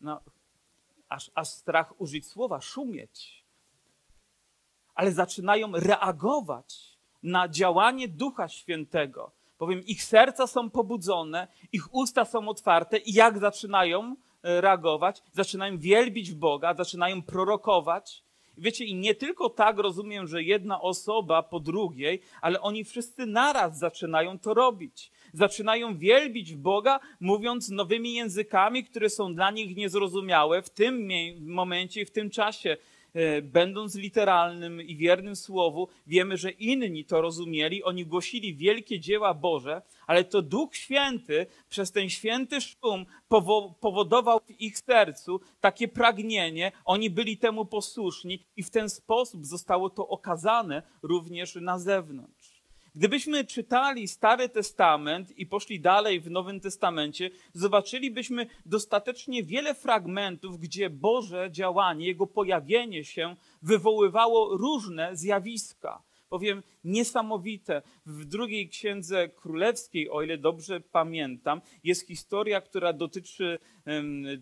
no, 0.00 0.20
aż, 1.08 1.30
aż 1.34 1.48
strach 1.48 2.00
użyć 2.00 2.26
słowa, 2.26 2.60
szumieć. 2.60 3.44
Ale 4.94 5.12
zaczynają 5.12 5.72
reagować 5.72 6.98
na 7.22 7.48
działanie 7.48 8.08
Ducha 8.08 8.48
Świętego 8.48 9.38
bowiem 9.58 9.82
ich 9.86 10.02
serca 10.02 10.46
są 10.46 10.70
pobudzone, 10.70 11.48
ich 11.72 11.94
usta 11.94 12.24
są 12.24 12.48
otwarte 12.48 12.98
i 12.98 13.12
jak 13.12 13.38
zaczynają 13.38 14.16
e, 14.42 14.60
reagować? 14.60 15.22
Zaczynają 15.32 15.78
wielbić 15.78 16.32
Boga, 16.32 16.74
zaczynają 16.74 17.22
prorokować. 17.22 18.24
Wiecie, 18.58 18.84
i 18.84 18.94
nie 18.94 19.14
tylko 19.14 19.50
tak 19.50 19.78
rozumiem, 19.78 20.26
że 20.26 20.42
jedna 20.42 20.80
osoba 20.80 21.42
po 21.42 21.60
drugiej, 21.60 22.20
ale 22.40 22.60
oni 22.60 22.84
wszyscy 22.84 23.26
naraz 23.26 23.78
zaczynają 23.78 24.38
to 24.38 24.54
robić. 24.54 25.10
Zaczynają 25.32 25.98
wielbić 25.98 26.54
Boga, 26.54 27.00
mówiąc 27.20 27.68
nowymi 27.68 28.14
językami, 28.14 28.84
które 28.84 29.10
są 29.10 29.34
dla 29.34 29.50
nich 29.50 29.76
niezrozumiałe 29.76 30.62
w 30.62 30.70
tym 30.70 31.08
momencie, 31.40 32.06
w 32.06 32.10
tym 32.10 32.30
czasie. 32.30 32.76
E, 33.18 33.42
będąc 33.42 33.94
literalnym 33.94 34.82
i 34.82 34.96
wiernym 34.96 35.36
słowu, 35.36 35.88
wiemy, 36.06 36.36
że 36.36 36.50
inni 36.50 37.04
to 37.04 37.20
rozumieli, 37.20 37.84
oni 37.84 38.06
głosili 38.06 38.54
wielkie 38.54 39.00
dzieła 39.00 39.34
Boże, 39.34 39.82
ale 40.06 40.24
to 40.24 40.42
Duch 40.42 40.76
Święty 40.76 41.46
przez 41.68 41.92
ten 41.92 42.08
święty 42.10 42.60
szum 42.60 43.06
powodował 43.80 44.40
w 44.40 44.60
ich 44.60 44.78
sercu 44.78 45.40
takie 45.60 45.88
pragnienie, 45.88 46.72
oni 46.84 47.10
byli 47.10 47.36
temu 47.36 47.64
posłuszni 47.64 48.44
i 48.56 48.62
w 48.62 48.70
ten 48.70 48.90
sposób 48.90 49.46
zostało 49.46 49.90
to 49.90 50.08
okazane 50.08 50.82
również 51.02 51.54
na 51.54 51.78
zewnątrz. 51.78 52.57
Gdybyśmy 52.98 53.44
czytali 53.44 54.08
Stary 54.08 54.48
Testament 54.48 55.38
i 55.38 55.46
poszli 55.46 55.80
dalej 55.80 56.20
w 56.20 56.30
Nowym 56.30 56.60
Testamencie, 56.60 57.30
zobaczylibyśmy 57.52 58.46
dostatecznie 58.66 59.42
wiele 59.42 59.74
fragmentów, 59.74 60.58
gdzie 60.58 60.90
Boże 60.90 61.48
działanie, 61.50 62.06
Jego 62.06 62.26
pojawienie 62.26 63.04
się 63.04 63.36
wywoływało 63.62 64.56
różne 64.56 65.16
zjawiska. 65.16 66.02
Powiem 66.28 66.62
niesamowite. 66.84 67.82
W 68.06 68.24
drugiej 68.24 68.68
księdze 68.68 69.28
królewskiej, 69.28 70.10
o 70.10 70.22
ile 70.22 70.38
dobrze 70.38 70.80
pamiętam, 70.80 71.60
jest 71.84 72.06
historia, 72.06 72.60
która 72.60 72.92
dotyczy 72.92 73.58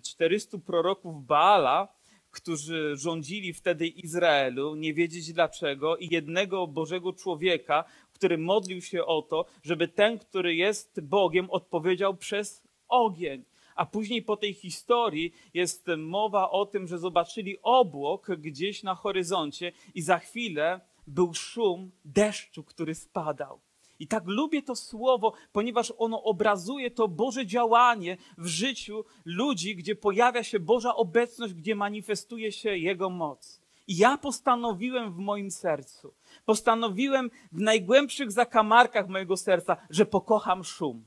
400 0.03 0.59
proroków 0.59 1.27
Baala, 1.27 1.97
którzy 2.37 2.97
rządzili 2.97 3.53
wtedy 3.53 3.87
Izraelu, 3.87 4.75
nie 4.75 4.95
wiedzieć 4.95 5.33
dlaczego, 5.33 5.97
i 5.97 6.09
jednego 6.09 6.67
Bożego 6.67 7.13
człowieka, 7.13 7.85
który 8.17 8.39
modlił 8.39 8.83
się 8.83 9.05
o 9.05 9.23
to, 9.23 9.45
żeby 9.63 9.89
ten, 9.89 10.19
który 10.19 10.55
jest 10.55 11.01
Bogiem, 11.01 11.51
odpowiedział 11.51 12.17
przez 12.17 12.63
ogień. 12.89 13.45
A 13.75 13.87
później 13.87 14.23
po 14.23 14.37
tej 14.37 14.55
historii 14.55 15.33
jest 15.55 15.87
mowa 15.99 16.51
o 16.51 16.67
tym, 16.67 16.87
że 16.87 16.99
zobaczyli 16.99 17.59
obłok 17.63 18.27
gdzieś 18.31 18.83
na 18.83 18.95
horyzoncie 18.95 19.73
i 19.95 20.03
za 20.03 20.19
chwilę 20.19 20.81
był 21.07 21.35
szum 21.35 21.91
deszczu, 22.05 22.65
który 22.65 22.95
spadał. 22.95 23.61
I 23.99 24.07
tak 24.07 24.23
lubię 24.27 24.63
to 24.63 24.77
słowo, 24.77 25.33
ponieważ 25.53 25.93
ono 25.99 26.23
obrazuje 26.23 26.91
to 26.91 27.09
Boże 27.09 27.47
działanie 27.47 28.17
w 28.39 28.47
życiu 28.47 29.05
ludzi, 29.25 29.77
gdzie 29.77 29.95
pojawia 29.95 30.43
się 30.43 30.61
Boża 30.61 30.95
obecność, 30.95 31.55
gdzie 31.55 31.75
manifestuje 31.75 32.53
się 32.53 32.77
Jego 32.77 33.11
moc. 33.11 33.66
Ja 33.89 34.19
postanowiłem 34.19 35.13
w 35.13 35.17
moim 35.17 35.51
sercu, 35.51 36.15
postanowiłem 36.45 37.31
w 37.53 37.61
najgłębszych 37.61 38.33
zakamarkach 38.33 39.09
mojego 39.09 39.37
serca, 39.37 39.77
że 39.91 40.07
pokocham 40.07 40.65
szum. 40.65 41.05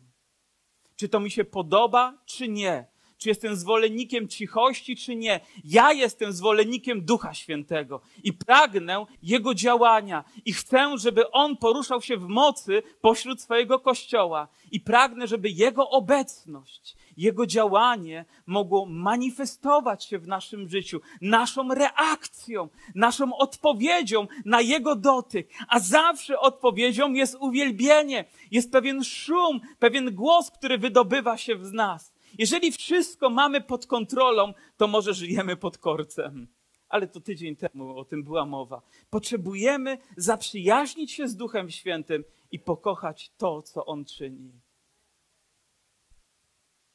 Czy 0.95 1.09
to 1.09 1.19
mi 1.19 1.31
się 1.31 1.43
podoba, 1.43 2.17
czy 2.25 2.47
nie? 2.47 2.87
czy 3.19 3.29
jestem 3.29 3.55
zwolennikiem 3.55 4.27
cichości, 4.27 4.95
czy 4.95 5.15
nie. 5.15 5.39
Ja 5.63 5.93
jestem 5.93 6.33
zwolennikiem 6.33 7.05
Ducha 7.05 7.33
Świętego 7.33 8.01
i 8.23 8.33
pragnę 8.33 9.05
Jego 9.23 9.53
działania 9.53 10.23
i 10.45 10.53
chcę, 10.53 10.97
żeby 10.97 11.31
On 11.31 11.57
poruszał 11.57 12.01
się 12.01 12.17
w 12.17 12.27
mocy 12.27 12.83
pośród 13.01 13.41
swojego 13.41 13.79
Kościoła 13.79 14.47
i 14.71 14.79
pragnę, 14.79 15.27
żeby 15.27 15.49
Jego 15.49 15.89
obecność, 15.89 16.95
Jego 17.19 17.45
działanie 17.45 18.25
mogło 18.45 18.85
manifestować 18.85 20.05
się 20.05 20.19
w 20.19 20.27
naszym 20.27 20.69
życiu, 20.69 21.01
naszą 21.21 21.73
reakcją, 21.73 22.69
naszą 22.95 23.37
odpowiedzią 23.37 24.27
na 24.45 24.61
Jego 24.61 24.95
dotyk. 24.95 25.49
A 25.67 25.79
zawsze 25.79 26.39
odpowiedzią 26.39 27.13
jest 27.13 27.37
uwielbienie, 27.39 28.25
jest 28.51 28.71
pewien 28.71 29.03
szum, 29.03 29.59
pewien 29.79 30.15
głos, 30.15 30.51
który 30.51 30.77
wydobywa 30.77 31.37
się 31.37 31.65
z 31.65 31.71
nas. 31.71 32.13
Jeżeli 32.37 32.71
wszystko 32.71 33.29
mamy 33.29 33.61
pod 33.61 33.85
kontrolą, 33.85 34.53
to 34.77 34.87
może 34.87 35.13
żyjemy 35.13 35.55
pod 35.55 35.77
korcem. 35.77 36.47
ale 36.89 37.07
to 37.07 37.19
tydzień 37.19 37.55
temu 37.55 37.97
o 37.97 38.05
tym 38.05 38.23
była 38.23 38.45
mowa. 38.45 38.81
Potrzebujemy 39.09 39.97
zaprzyjaźnić 40.17 41.11
się 41.11 41.27
z 41.27 41.35
Duchem 41.35 41.69
Świętym 41.69 42.23
i 42.51 42.59
pokochać 42.59 43.31
to, 43.37 43.61
co 43.61 43.85
On 43.85 44.05
czyni. 44.05 44.51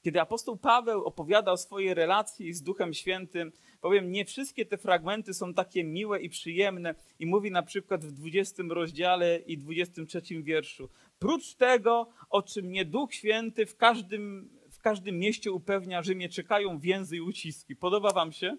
Kiedy 0.05 0.21
apostoł 0.21 0.57
Paweł 0.57 1.05
opowiada 1.05 1.53
o 1.53 1.57
swojej 1.57 1.95
relacji 1.95 2.53
z 2.53 2.63
Duchem 2.63 2.95
Świętym, 2.95 3.53
powiem, 3.81 4.13
nie 4.13 4.25
wszystkie 4.25 4.67
te 4.67 4.79
fragmenty 4.79 5.35
są 5.35 5.55
takie 5.55 5.85
miłe 5.85 6.21
i 6.21 6.29
przyjemne. 6.29 6.95
I 7.19 7.27
mówi 7.27 7.51
na 7.51 7.63
przykład 7.63 8.05
w 8.05 8.13
20 8.13 8.63
rozdziale 8.69 9.39
i 9.39 9.59
23 9.59 10.23
wierszu. 10.43 10.89
Prócz 11.19 11.55
tego, 11.55 12.09
o 12.31 12.43
czym 12.43 12.67
mnie 12.67 12.85
Duch 12.85 13.15
Święty 13.15 13.67
w 13.67 13.77
każdym, 13.77 14.51
w 14.71 14.79
każdym 14.79 15.19
mieście 15.19 15.53
upewnia, 15.53 16.03
że 16.03 16.15
mnie 16.15 16.29
czekają 16.29 16.79
więzy 16.79 17.17
i 17.17 17.21
uciski. 17.21 17.77
Podoba 17.77 18.13
wam 18.13 18.33
się? 18.33 18.57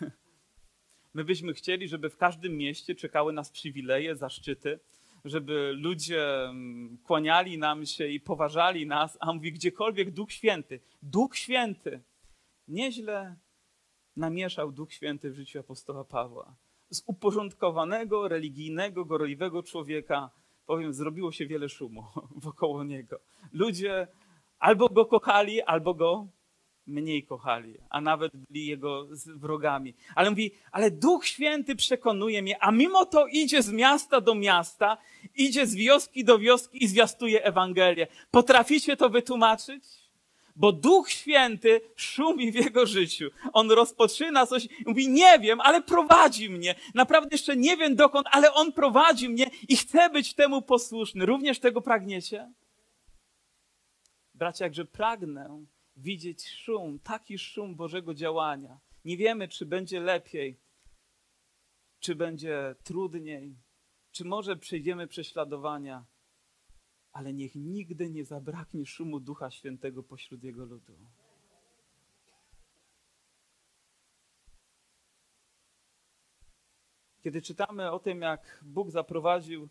My 1.14 1.24
byśmy 1.24 1.54
chcieli, 1.54 1.88
żeby 1.88 2.10
w 2.10 2.16
każdym 2.16 2.56
mieście 2.56 2.94
czekały 2.94 3.32
nas 3.32 3.50
przywileje, 3.50 4.16
zaszczyty, 4.16 4.78
żeby 5.24 5.72
ludzie 5.76 6.44
mm, 6.44 6.98
kłaniali 6.98 7.58
nam 7.58 7.86
się 7.86 8.08
i 8.08 8.20
poważali 8.20 8.86
nas, 8.86 9.18
a 9.20 9.32
mówi 9.32 9.52
gdziekolwiek 9.52 10.10
Duch 10.10 10.32
Święty. 10.32 10.80
Duch 11.02 11.36
Święty. 11.36 12.00
Nieźle 12.68 13.36
namieszał 14.16 14.72
Duch 14.72 14.92
Święty 14.92 15.30
w 15.30 15.34
życiu 15.34 15.60
apostoła 15.60 16.04
Pawła. 16.04 16.54
Z 16.90 17.02
uporządkowanego, 17.06 18.28
religijnego, 18.28 19.04
gorliwego 19.04 19.62
człowieka, 19.62 20.30
powiem, 20.66 20.92
zrobiło 20.92 21.32
się 21.32 21.46
wiele 21.46 21.68
szumu 21.68 22.04
wokoło 22.44 22.84
niego. 22.84 23.20
Ludzie 23.52 24.06
albo 24.58 24.88
go 24.88 25.06
kochali, 25.06 25.62
albo 25.62 25.94
go 25.94 26.26
mniej 26.86 27.22
kochali, 27.22 27.74
a 27.90 28.00
nawet 28.00 28.32
byli 28.36 28.66
jego 28.66 29.08
wrogami. 29.26 29.94
Ale 30.14 30.30
mówi, 30.30 30.52
ale 30.72 30.90
Duch 30.90 31.26
Święty 31.26 31.76
przekonuje 31.76 32.42
mnie, 32.42 32.62
a 32.62 32.70
mimo 32.70 33.06
to 33.06 33.26
idzie 33.26 33.62
z 33.62 33.72
miasta 33.72 34.20
do 34.20 34.34
miasta, 34.34 34.98
idzie 35.34 35.66
z 35.66 35.74
wioski 35.74 36.24
do 36.24 36.38
wioski 36.38 36.84
i 36.84 36.88
zwiastuje 36.88 37.44
Ewangelię. 37.44 38.06
Potraficie 38.30 38.96
to 38.96 39.10
wytłumaczyć? 39.10 39.84
Bo 40.56 40.72
Duch 40.72 41.10
Święty 41.10 41.80
szumi 41.96 42.52
w 42.52 42.54
jego 42.54 42.86
życiu. 42.86 43.30
On 43.52 43.70
rozpoczyna 43.70 44.46
coś, 44.46 44.68
mówi, 44.86 45.08
nie 45.08 45.38
wiem, 45.38 45.60
ale 45.60 45.82
prowadzi 45.82 46.50
mnie. 46.50 46.74
Naprawdę 46.94 47.28
jeszcze 47.32 47.56
nie 47.56 47.76
wiem 47.76 47.96
dokąd, 47.96 48.26
ale 48.30 48.52
on 48.52 48.72
prowadzi 48.72 49.28
mnie 49.28 49.50
i 49.68 49.76
chcę 49.76 50.10
być 50.10 50.34
temu 50.34 50.62
posłuszny. 50.62 51.26
Również 51.26 51.58
tego 51.58 51.80
pragniecie? 51.80 52.52
Bracia, 54.34 54.64
jakże 54.64 54.84
pragnę, 54.84 55.66
widzieć 55.96 56.48
szum, 56.48 56.98
taki 56.98 57.38
szum 57.38 57.76
Bożego 57.76 58.14
działania. 58.14 58.80
Nie 59.04 59.16
wiemy, 59.16 59.48
czy 59.48 59.66
będzie 59.66 60.00
lepiej, 60.00 60.60
czy 62.00 62.14
będzie 62.14 62.74
trudniej, 62.84 63.56
czy 64.12 64.24
może 64.24 64.56
przejdziemy 64.56 65.06
prześladowania, 65.06 66.04
ale 67.12 67.32
niech 67.32 67.54
nigdy 67.54 68.10
nie 68.10 68.24
zabraknie 68.24 68.86
szumu 68.86 69.20
Ducha 69.20 69.50
Świętego 69.50 70.02
pośród 70.02 70.42
Jego 70.42 70.64
ludu. 70.64 70.96
Kiedy 77.22 77.42
czytamy 77.42 77.90
o 77.90 77.98
tym, 77.98 78.20
jak 78.22 78.64
Bóg 78.66 78.90
zaprowadził 78.90 79.68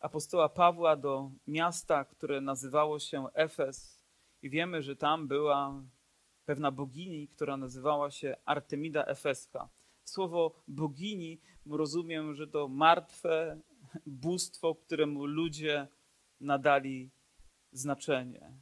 apostoła 0.00 0.48
Pawła 0.48 0.96
do 0.96 1.30
miasta, 1.46 2.04
które 2.04 2.40
nazywało 2.40 2.98
się 2.98 3.26
Efes, 3.34 3.93
i 4.44 4.50
wiemy, 4.50 4.82
że 4.82 4.96
tam 4.96 5.28
była 5.28 5.82
pewna 6.44 6.70
bogini, 6.70 7.28
która 7.28 7.56
nazywała 7.56 8.10
się 8.10 8.36
Artemida 8.44 9.04
Efeska. 9.04 9.68
Słowo 10.04 10.62
bogini 10.68 11.40
rozumiem, 11.66 12.34
że 12.34 12.48
to 12.48 12.68
martwe 12.68 13.60
bóstwo, 14.06 14.74
któremu 14.74 15.26
ludzie 15.26 15.88
nadali 16.40 17.10
znaczenie. 17.72 18.52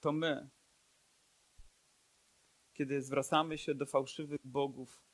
To 0.00 0.12
my, 0.12 0.48
kiedy 2.74 3.02
zwracamy 3.02 3.58
się 3.58 3.74
do 3.74 3.86
fałszywych 3.86 4.46
bogów 4.46 5.04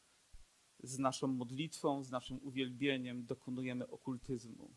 z 0.82 0.98
naszą 0.98 1.26
modlitwą, 1.26 2.02
z 2.02 2.10
naszym 2.10 2.38
uwielbieniem, 2.42 3.24
dokonujemy 3.24 3.88
okultyzmu. 3.88 4.70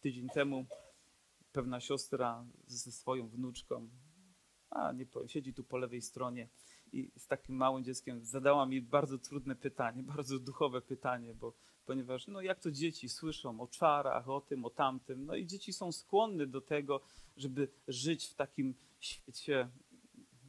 Tydzień 0.00 0.28
temu 0.28 0.66
pewna 1.56 1.80
siostra 1.80 2.46
ze 2.66 2.92
swoją 2.92 3.28
wnuczką, 3.28 3.88
a 4.70 4.92
nie 4.92 5.06
powiem, 5.06 5.28
siedzi 5.28 5.54
tu 5.54 5.64
po 5.64 5.78
lewej 5.78 6.02
stronie 6.02 6.48
i 6.92 7.10
z 7.16 7.26
takim 7.26 7.56
małym 7.56 7.84
dzieckiem 7.84 8.24
zadała 8.24 8.66
mi 8.66 8.82
bardzo 8.82 9.18
trudne 9.18 9.56
pytanie, 9.56 10.02
bardzo 10.16 10.38
duchowe 10.38 10.80
pytanie, 10.82 11.34
bo 11.34 11.54
ponieważ 11.86 12.26
no 12.26 12.40
jak 12.40 12.60
to 12.60 12.70
dzieci 12.70 13.08
słyszą 13.08 13.60
o 13.60 13.66
czarach, 13.66 14.28
o 14.28 14.40
tym, 14.40 14.64
o 14.64 14.70
tamtym, 14.70 15.26
no 15.26 15.34
i 15.36 15.46
dzieci 15.46 15.72
są 15.72 15.92
skłonne 15.92 16.46
do 16.46 16.60
tego, 16.60 17.00
żeby 17.36 17.68
żyć 17.88 18.26
w 18.26 18.34
takim 18.34 18.74
świecie 19.00 19.68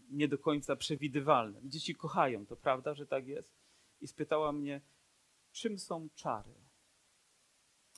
nie 0.09 0.27
do 0.27 0.37
końca 0.37 0.75
przewidywalnym. 0.75 1.69
Dzieci 1.69 1.95
kochają, 1.95 2.45
to 2.45 2.55
prawda, 2.55 2.93
że 2.93 3.05
tak 3.05 3.27
jest? 3.27 3.53
I 4.01 4.07
spytała 4.07 4.51
mnie, 4.51 4.81
czym 5.51 5.79
są 5.79 6.09
czary? 6.15 6.53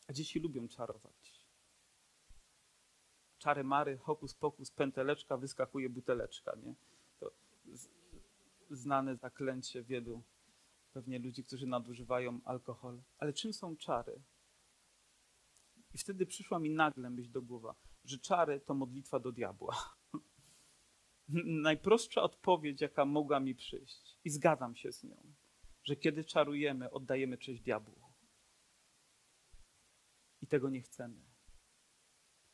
A 0.08 0.14
dzieci 0.14 0.40
lubią 0.40 0.68
czarować 0.68 1.39
czary 3.40 3.64
mary, 3.64 3.98
hokus 3.98 4.34
pokus, 4.34 4.72
pęteleczka, 4.72 5.38
wyskakuje 5.38 5.90
buteleczka, 5.90 6.56
nie? 6.64 6.76
To 7.20 7.32
znane 8.70 9.16
zaklęcie 9.16 9.84
wielu 9.84 10.24
pewnie 10.94 11.20
ludzi, 11.20 11.44
którzy 11.44 11.68
nadużywają 11.68 12.42
alkohol. 12.46 13.02
Ale 13.18 13.34
czym 13.34 13.54
są 13.54 13.78
czary? 13.78 14.22
I 15.94 15.98
wtedy 15.98 16.26
przyszła 16.26 16.60
mi 16.60 16.70
nagle 16.70 17.10
myśl 17.10 17.32
do 17.32 17.42
głowy, 17.42 17.68
że 18.06 18.20
czary 18.20 18.60
to 18.60 18.74
modlitwa 18.74 19.20
do 19.20 19.32
diabła. 19.32 19.96
Najprostsza 21.70 22.22
odpowiedź, 22.22 22.82
jaka 22.82 23.06
mogła 23.06 23.40
mi 23.40 23.56
przyjść. 23.56 24.18
I 24.24 24.30
zgadzam 24.30 24.76
się 24.76 24.92
z 24.92 25.04
nią, 25.04 25.34
że 25.84 25.96
kiedy 25.96 26.24
czarujemy, 26.24 26.92
oddajemy 26.92 27.38
cześć 27.38 27.62
diabłu. 27.62 28.02
I 30.42 30.48
tego 30.48 30.70
nie 30.70 30.82
chcemy. 30.82 31.29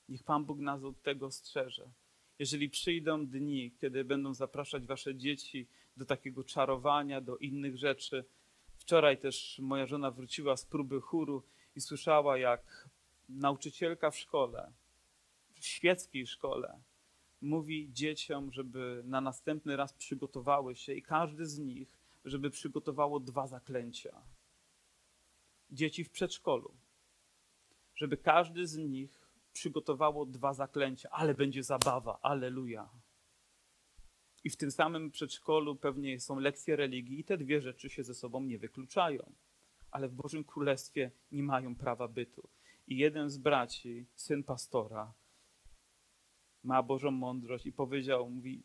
Niech 0.10 0.24
Pan 0.24 0.46
Bóg 0.46 0.60
nas 0.60 0.84
od 0.84 1.02
tego 1.02 1.32
strzeże. 1.32 1.92
Jeżeli 2.40 2.70
przyjdą 2.70 3.28
dni, 3.28 3.72
kiedy 3.72 4.04
będą 4.04 4.34
zapraszać 4.34 4.86
wasze 4.86 5.16
dzieci 5.16 5.68
do 5.98 6.06
takiego 6.06 6.44
czarowania, 6.44 7.22
do 7.22 7.38
innych 7.38 7.78
rzeczy. 7.78 8.26
Wczoraj 8.78 9.18
też 9.18 9.60
moja 9.60 9.86
żona 9.86 10.12
wróciła 10.12 10.58
z 10.58 10.66
próby 10.66 11.02
chóru 11.02 11.44
i 11.76 11.82
słyszała, 11.82 12.38
jak 12.38 12.90
nauczycielka 13.30 14.12
w 14.12 14.18
szkole, 14.18 14.72
w 15.54 15.66
świeckiej 15.66 16.28
szkole, 16.28 16.80
mówi 17.42 17.90
dzieciom, 17.94 18.52
żeby 18.52 19.02
na 19.06 19.22
następny 19.22 19.76
raz 19.76 19.94
przygotowały 19.94 20.76
się 20.76 20.94
i 20.94 21.02
każdy 21.02 21.46
z 21.46 21.60
nich, 21.60 21.98
żeby 22.26 22.50
przygotowało 22.50 23.20
dwa 23.20 23.48
zaklęcia. 23.48 24.22
Dzieci 25.72 26.04
w 26.04 26.10
przedszkolu, 26.10 26.76
żeby 27.96 28.18
każdy 28.18 28.68
z 28.68 28.78
nich 28.78 29.25
przygotowało 29.56 30.26
dwa 30.26 30.54
zaklęcia, 30.54 31.10
ale 31.12 31.34
będzie 31.34 31.64
zabawa, 31.64 32.20
aleluja. 32.22 32.90
I 34.44 34.50
w 34.50 34.58
tym 34.58 34.72
samym 34.72 35.12
przedszkolu 35.12 35.76
pewnie 35.76 36.20
są 36.20 36.40
lekcje 36.40 36.76
religii 36.76 37.20
i 37.20 37.24
te 37.24 37.38
dwie 37.38 37.62
rzeczy 37.62 37.90
się 37.90 38.04
ze 38.04 38.14
sobą 38.14 38.44
nie 38.44 38.58
wykluczają. 38.58 39.34
Ale 39.92 40.08
w 40.08 40.14
Bożym 40.14 40.44
Królestwie 40.44 41.12
nie 41.32 41.44
mają 41.44 41.76
prawa 41.76 42.08
bytu. 42.08 42.50
I 42.88 42.98
jeden 42.98 43.30
z 43.30 43.38
braci, 43.38 44.06
syn 44.16 44.44
pastora, 44.44 45.14
ma 46.64 46.84
Bożą 46.84 47.12
mądrość 47.12 47.66
i 47.66 47.72
powiedział, 47.72 48.30
mówi, 48.30 48.64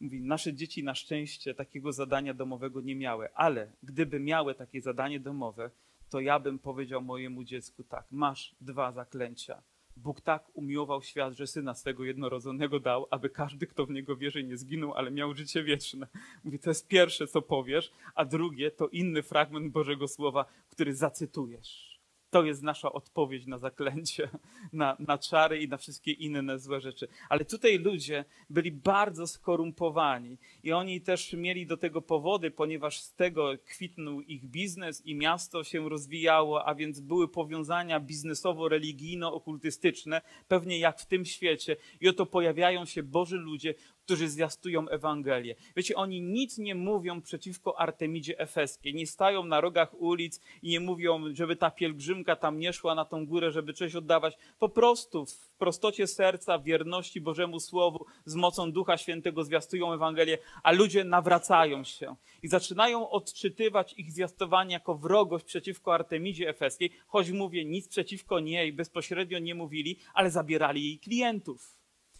mówi, 0.00 0.20
nasze 0.20 0.54
dzieci 0.54 0.84
na 0.84 0.94
szczęście 0.94 1.54
takiego 1.54 1.92
zadania 1.92 2.34
domowego 2.34 2.80
nie 2.80 2.96
miały, 2.96 3.34
ale 3.34 3.72
gdyby 3.82 4.20
miały 4.20 4.54
takie 4.54 4.80
zadanie 4.80 5.20
domowe, 5.20 5.70
to 6.08 6.20
ja 6.20 6.40
bym 6.40 6.58
powiedział 6.58 7.02
mojemu 7.02 7.44
dziecku 7.44 7.84
tak, 7.84 8.06
masz 8.10 8.56
dwa 8.60 8.92
zaklęcia– 8.92 9.62
Bóg 10.02 10.20
tak 10.20 10.44
umiłował 10.54 11.02
świat, 11.02 11.34
że 11.34 11.46
syna 11.46 11.74
swego 11.74 12.04
jednorodzonego 12.04 12.80
dał, 12.80 13.06
aby 13.10 13.30
każdy, 13.30 13.66
kto 13.66 13.86
w 13.86 13.90
niego 13.90 14.16
wierzy, 14.16 14.44
nie 14.44 14.56
zginął, 14.56 14.92
ale 14.94 15.10
miał 15.10 15.34
życie 15.34 15.62
wieczne. 15.62 16.06
Mówi, 16.44 16.58
to 16.58 16.70
jest 16.70 16.88
pierwsze, 16.88 17.26
co 17.26 17.42
powiesz, 17.42 17.92
a 18.14 18.24
drugie 18.24 18.70
to 18.70 18.88
inny 18.88 19.22
fragment 19.22 19.72
Bożego 19.72 20.08
Słowa, 20.08 20.44
który 20.70 20.94
zacytujesz. 20.94 21.87
To 22.30 22.44
jest 22.44 22.62
nasza 22.62 22.92
odpowiedź 22.92 23.46
na 23.46 23.58
zaklęcie, 23.58 24.28
na, 24.72 24.96
na 24.98 25.18
czary 25.18 25.62
i 25.62 25.68
na 25.68 25.76
wszystkie 25.76 26.12
inne 26.12 26.58
złe 26.58 26.80
rzeczy. 26.80 27.08
Ale 27.28 27.44
tutaj 27.44 27.78
ludzie 27.78 28.24
byli 28.50 28.72
bardzo 28.72 29.26
skorumpowani 29.26 30.38
i 30.62 30.72
oni 30.72 31.00
też 31.00 31.32
mieli 31.32 31.66
do 31.66 31.76
tego 31.76 32.02
powody, 32.02 32.50
ponieważ 32.50 33.00
z 33.00 33.14
tego 33.14 33.52
kwitnął 33.64 34.20
ich 34.20 34.44
biznes 34.44 35.06
i 35.06 35.14
miasto 35.14 35.64
się 35.64 35.88
rozwijało, 35.88 36.66
a 36.66 36.74
więc 36.74 37.00
były 37.00 37.28
powiązania 37.28 38.00
biznesowo-religijno-okultystyczne, 38.00 40.20
pewnie 40.48 40.78
jak 40.78 41.00
w 41.00 41.06
tym 41.06 41.24
świecie. 41.24 41.76
I 42.00 42.08
oto 42.08 42.26
pojawiają 42.26 42.84
się 42.84 43.02
Boży 43.02 43.36
ludzie, 43.36 43.74
którzy 44.08 44.28
zwiastują 44.28 44.88
Ewangelię. 44.88 45.54
Wiecie, 45.76 45.96
oni 45.96 46.22
nic 46.22 46.58
nie 46.58 46.74
mówią 46.74 47.22
przeciwko 47.22 47.80
Artemidzie 47.80 48.38
Efeskiej. 48.38 48.94
Nie 48.94 49.06
stają 49.06 49.44
na 49.44 49.60
rogach 49.60 50.00
ulic 50.00 50.40
i 50.62 50.68
nie 50.68 50.80
mówią, 50.80 51.34
żeby 51.34 51.56
ta 51.56 51.70
pielgrzymka 51.70 52.36
tam 52.36 52.58
nie 52.58 52.72
szła 52.72 52.94
na 52.94 53.04
tą 53.04 53.26
górę, 53.26 53.50
żeby 53.50 53.74
cześć 53.74 53.94
oddawać. 53.94 54.38
Po 54.58 54.68
prostu 54.68 55.26
w 55.26 55.50
prostocie 55.58 56.06
serca, 56.06 56.58
w 56.58 56.64
wierności 56.64 57.20
Bożemu 57.20 57.60
Słowu, 57.60 58.06
z 58.24 58.34
mocą 58.34 58.72
Ducha 58.72 58.96
Świętego 58.96 59.44
zwiastują 59.44 59.92
Ewangelię, 59.92 60.38
a 60.62 60.72
ludzie 60.72 61.04
nawracają 61.04 61.84
się 61.84 62.16
i 62.42 62.48
zaczynają 62.48 63.10
odczytywać 63.10 63.94
ich 63.96 64.12
zwiastowanie 64.12 64.72
jako 64.72 64.94
wrogość 64.94 65.44
przeciwko 65.44 65.94
Artemidzie 65.94 66.48
Efeskiej, 66.48 66.90
choć 67.06 67.30
mówię, 67.30 67.64
nic 67.64 67.88
przeciwko 67.88 68.40
niej 68.40 68.72
bezpośrednio 68.72 69.38
nie 69.38 69.54
mówili, 69.54 69.98
ale 70.14 70.30
zabierali 70.30 70.84
jej 70.84 70.98
klientów. 70.98 71.77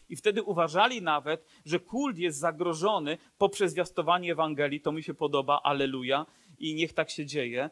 I 0.09 0.17
wtedy 0.17 0.43
uważali 0.43 1.03
nawet, 1.03 1.45
że 1.65 1.81
kult 1.81 2.19
jest 2.19 2.39
zagrożony 2.39 3.19
poprzez 3.39 3.73
zwiastowanie 3.73 4.33
Ewangelii. 4.33 4.81
To 4.81 4.93
mi 4.93 5.03
się 5.03 5.15
podoba, 5.15 5.61
aleluja. 5.63 6.27
I 6.59 6.75
niech 6.75 6.93
tak 6.93 7.11
się 7.11 7.27
dzieje. 7.27 7.71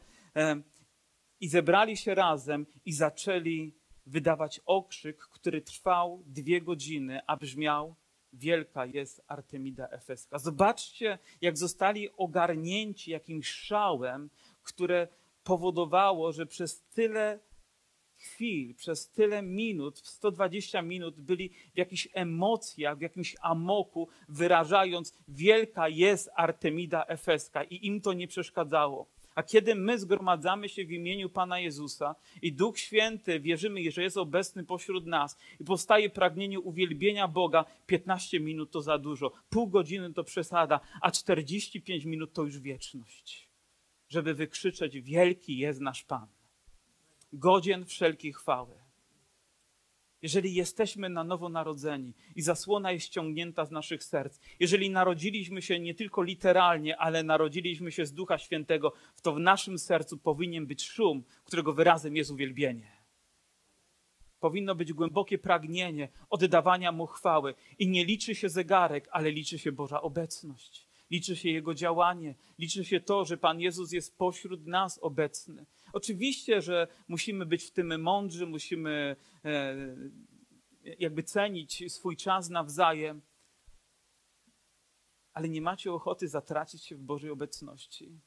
I 1.41 1.49
zebrali 1.49 1.97
się 1.97 2.15
razem 2.15 2.67
i 2.85 2.93
zaczęli 2.93 3.75
wydawać 4.07 4.61
okrzyk, 4.67 5.19
który 5.19 5.63
trwał 5.63 6.23
dwie 6.27 6.61
godziny, 6.61 7.21
a 7.27 7.37
brzmiał 7.37 7.95
wielka 8.33 8.87
jest 8.87 9.23
Artemida 9.27 9.89
Efeska. 9.89 10.39
Zobaczcie, 10.39 11.19
jak 11.41 11.59
zostali 11.59 12.11
ogarnięci 12.17 13.11
jakimś 13.11 13.49
szałem, 13.49 14.31
które 14.63 15.09
powodowało, 15.45 16.33
że 16.33 16.47
przez 16.47 16.83
tyle 16.83 17.39
chwil, 18.17 18.75
przez 18.75 19.11
tyle 19.11 19.43
minut, 19.43 19.99
120 19.99 20.83
minut 20.83 21.21
byli 21.21 21.51
w 21.75 21.79
jakichś 21.79 22.09
emocjach, 22.13 22.99
w 22.99 23.01
jakimś 23.01 23.37
amoku, 23.41 24.09
wyrażając, 24.29 25.15
wielka 25.29 25.89
jest 25.89 26.31
Artemida 26.35 27.05
Efeska 27.05 27.65
i 27.65 27.87
im 27.87 28.01
to 28.01 28.13
nie 28.13 28.29
przeszkadzało. 28.29 29.07
A 29.35 29.43
kiedy 29.43 29.75
my 29.75 29.99
zgromadzamy 29.99 30.69
się 30.69 30.85
w 30.85 30.93
imieniu 30.93 31.29
Pana 31.29 31.59
Jezusa 31.59 32.15
i 32.43 32.53
Duch 32.53 32.79
Święty, 32.79 33.41
wierzymy, 33.41 33.91
że 33.91 34.03
jest 34.03 34.17
obecny 34.17 34.65
pośród 34.65 35.07
nas 35.07 35.39
i 35.61 35.65
powstaje 35.65 36.11
pragnienie 36.11 36.61
uwielbienia 36.61 37.29
Boga, 37.29 37.65
15 37.87 38.41
minut 38.41 38.71
to 38.71 38.83
za 38.83 38.99
dużo, 38.99 39.33
pół 39.51 39.67
godziny 39.67 40.13
to 40.13 40.25
przesada, 40.25 40.81
a 41.01 41.11
45 41.11 42.05
minut 42.05 42.33
to 42.33 42.43
już 42.43 42.59
wieczność, 42.59 43.49
żeby 44.09 44.35
wykrzyczeć: 44.35 45.01
Wielki 45.01 45.59
jest 45.59 45.81
nasz 45.81 46.05
Pan 46.05 46.36
godzien 47.39 47.85
wszelkiej 47.85 48.33
chwały. 48.33 48.75
Jeżeli 50.23 50.55
jesteśmy 50.55 51.09
na 51.09 51.25
nowo 51.25 51.49
narodzeni 51.49 52.15
i 52.37 52.43
zasłona 52.43 52.93
jest 52.93 53.07
ściągnięta 53.07 53.65
z 53.65 53.71
naszych 53.71 54.05
serc, 54.05 54.41
jeżeli 54.61 54.91
narodziliśmy 54.91 55.63
się 55.63 55.81
nie 55.81 55.95
tylko 55.95 56.23
literalnie, 56.23 56.97
ale 56.97 57.23
narodziliśmy 57.23 57.93
się 57.93 58.07
z 58.07 58.13
Ducha 58.13 58.39
Świętego, 58.39 58.93
to 59.23 59.33
w 59.33 59.39
naszym 59.39 59.79
sercu 59.79 60.19
powinien 60.19 60.67
być 60.67 60.85
szum, 60.85 61.25
którego 61.45 61.73
wyrazem 61.73 62.17
jest 62.17 62.31
uwielbienie. 62.31 62.97
Powinno 64.41 64.75
być 64.75 64.93
głębokie 64.93 65.39
pragnienie 65.39 66.09
oddawania 66.31 66.93
Mu 66.93 67.07
chwały 67.07 67.55
i 67.79 67.89
nie 67.89 68.05
liczy 68.05 68.35
się 68.35 68.49
zegarek, 68.49 69.09
ale 69.11 69.31
liczy 69.31 69.59
się 69.59 69.73
Boża 69.73 70.03
obecność. 70.03 70.89
Liczy 71.11 71.37
się 71.37 71.51
Jego 71.51 71.75
działanie, 71.75 72.35
liczy 72.59 72.85
się 72.85 73.01
to, 73.01 73.25
że 73.25 73.37
Pan 73.37 73.61
Jezus 73.61 73.93
jest 73.93 74.19
pośród 74.19 74.67
nas 74.67 74.99
obecny. 75.03 75.67
Oczywiście, 75.97 76.63
że 76.63 76.89
musimy 77.09 77.47
być 77.47 77.65
w 77.65 77.71
tym 77.71 78.03
mądrzy, 78.03 78.47
musimy 78.47 79.17
e, 79.45 79.77
jakby 80.99 81.23
cenić 81.23 81.93
swój 81.93 82.17
czas 82.17 82.51
nawzajem, 82.51 83.23
ale 85.33 85.49
nie 85.49 85.63
macie 85.63 85.93
ochoty 85.93 86.29
zatracić 86.29 86.85
się 86.85 86.97
w 86.97 87.03
Bożej 87.03 87.31
obecności 87.31 88.21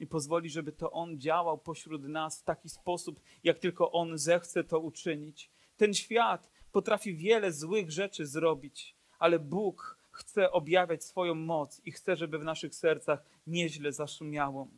i 0.00 0.06
pozwoli, 0.06 0.50
żeby 0.50 0.72
to 0.72 0.92
On 0.92 1.20
działał 1.20 1.58
pośród 1.58 2.02
nas 2.02 2.40
w 2.40 2.44
taki 2.44 2.68
sposób, 2.68 3.20
jak 3.44 3.58
tylko 3.58 3.92
On 3.92 4.18
zechce 4.18 4.64
to 4.64 4.80
uczynić. 4.80 5.50
Ten 5.76 5.94
świat 5.94 6.50
potrafi 6.72 7.16
wiele 7.16 7.52
złych 7.52 7.90
rzeczy 7.90 8.26
zrobić, 8.26 8.96
ale 9.18 9.38
Bóg 9.38 9.98
chce 10.10 10.52
objawiać 10.52 11.04
swoją 11.04 11.34
moc 11.34 11.80
i 11.84 11.92
chce, 11.92 12.16
żeby 12.16 12.38
w 12.38 12.44
naszych 12.44 12.74
sercach 12.74 13.24
nieźle 13.46 13.92
zaszumiało. 13.92 14.68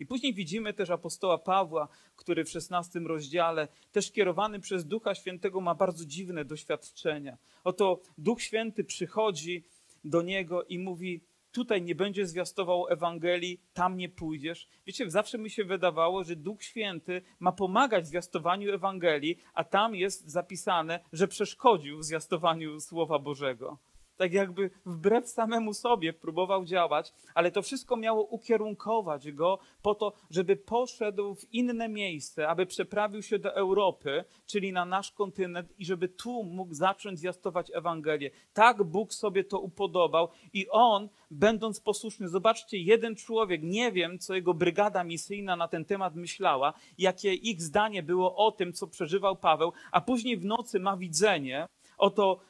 I 0.00 0.06
później 0.06 0.34
widzimy 0.34 0.74
też 0.74 0.90
apostoła 0.90 1.38
Pawła, 1.38 1.88
który 2.16 2.44
w 2.44 2.48
XVI 2.56 3.00
rozdziale, 3.06 3.68
też 3.92 4.12
kierowany 4.12 4.60
przez 4.60 4.86
Ducha 4.86 5.14
Świętego, 5.14 5.60
ma 5.60 5.74
bardzo 5.74 6.04
dziwne 6.04 6.44
doświadczenia. 6.44 7.38
Oto 7.64 8.00
Duch 8.18 8.42
Święty 8.42 8.84
przychodzi 8.84 9.64
do 10.04 10.22
niego 10.22 10.64
i 10.64 10.78
mówi: 10.78 11.20
Tutaj 11.52 11.82
nie 11.82 11.94
będziesz 11.94 12.28
zwiastował 12.28 12.88
Ewangelii, 12.88 13.60
tam 13.72 13.96
nie 13.96 14.08
pójdziesz. 14.08 14.68
Wiecie, 14.86 15.10
zawsze 15.10 15.38
mi 15.38 15.50
się 15.50 15.64
wydawało, 15.64 16.24
że 16.24 16.36
Duch 16.36 16.62
Święty 16.62 17.22
ma 17.40 17.52
pomagać 17.52 18.04
w 18.04 18.08
zwiastowaniu 18.08 18.74
Ewangelii, 18.74 19.38
a 19.54 19.64
tam 19.64 19.94
jest 19.94 20.28
zapisane, 20.28 21.00
że 21.12 21.28
przeszkodził 21.28 21.98
w 21.98 22.04
zwiastowaniu 22.04 22.80
Słowa 22.80 23.18
Bożego 23.18 23.78
tak 24.20 24.32
jakby 24.32 24.70
wbrew 24.86 25.28
samemu 25.28 25.74
sobie 25.74 26.12
próbował 26.12 26.64
działać, 26.64 27.12
ale 27.34 27.50
to 27.50 27.62
wszystko 27.62 27.96
miało 27.96 28.22
ukierunkować 28.22 29.32
go 29.32 29.58
po 29.82 29.94
to, 29.94 30.12
żeby 30.30 30.56
poszedł 30.56 31.34
w 31.34 31.54
inne 31.54 31.88
miejsce, 31.88 32.48
aby 32.48 32.66
przeprawił 32.66 33.22
się 33.22 33.38
do 33.38 33.54
Europy, 33.54 34.24
czyli 34.46 34.72
na 34.72 34.84
nasz 34.84 35.12
kontynent 35.12 35.68
i 35.78 35.84
żeby 35.84 36.08
tu 36.08 36.44
mógł 36.44 36.74
zacząć 36.74 37.18
zwiastować 37.18 37.70
Ewangelię. 37.74 38.30
Tak 38.52 38.82
Bóg 38.82 39.12
sobie 39.12 39.44
to 39.44 39.60
upodobał 39.60 40.28
i 40.52 40.68
on, 40.68 41.08
będąc 41.30 41.80
posłuszny, 41.80 42.28
zobaczcie, 42.28 42.78
jeden 42.78 43.16
człowiek, 43.16 43.62
nie 43.62 43.92
wiem, 43.92 44.18
co 44.18 44.34
jego 44.34 44.54
brygada 44.54 45.04
misyjna 45.04 45.56
na 45.56 45.68
ten 45.68 45.84
temat 45.84 46.14
myślała, 46.14 46.72
jakie 46.98 47.34
ich 47.34 47.62
zdanie 47.62 48.02
było 48.02 48.36
o 48.36 48.52
tym, 48.52 48.72
co 48.72 48.86
przeżywał 48.86 49.36
Paweł, 49.36 49.72
a 49.92 50.00
później 50.00 50.36
w 50.36 50.44
nocy 50.44 50.80
ma 50.80 50.96
widzenie, 50.96 51.66
oto 51.98 52.40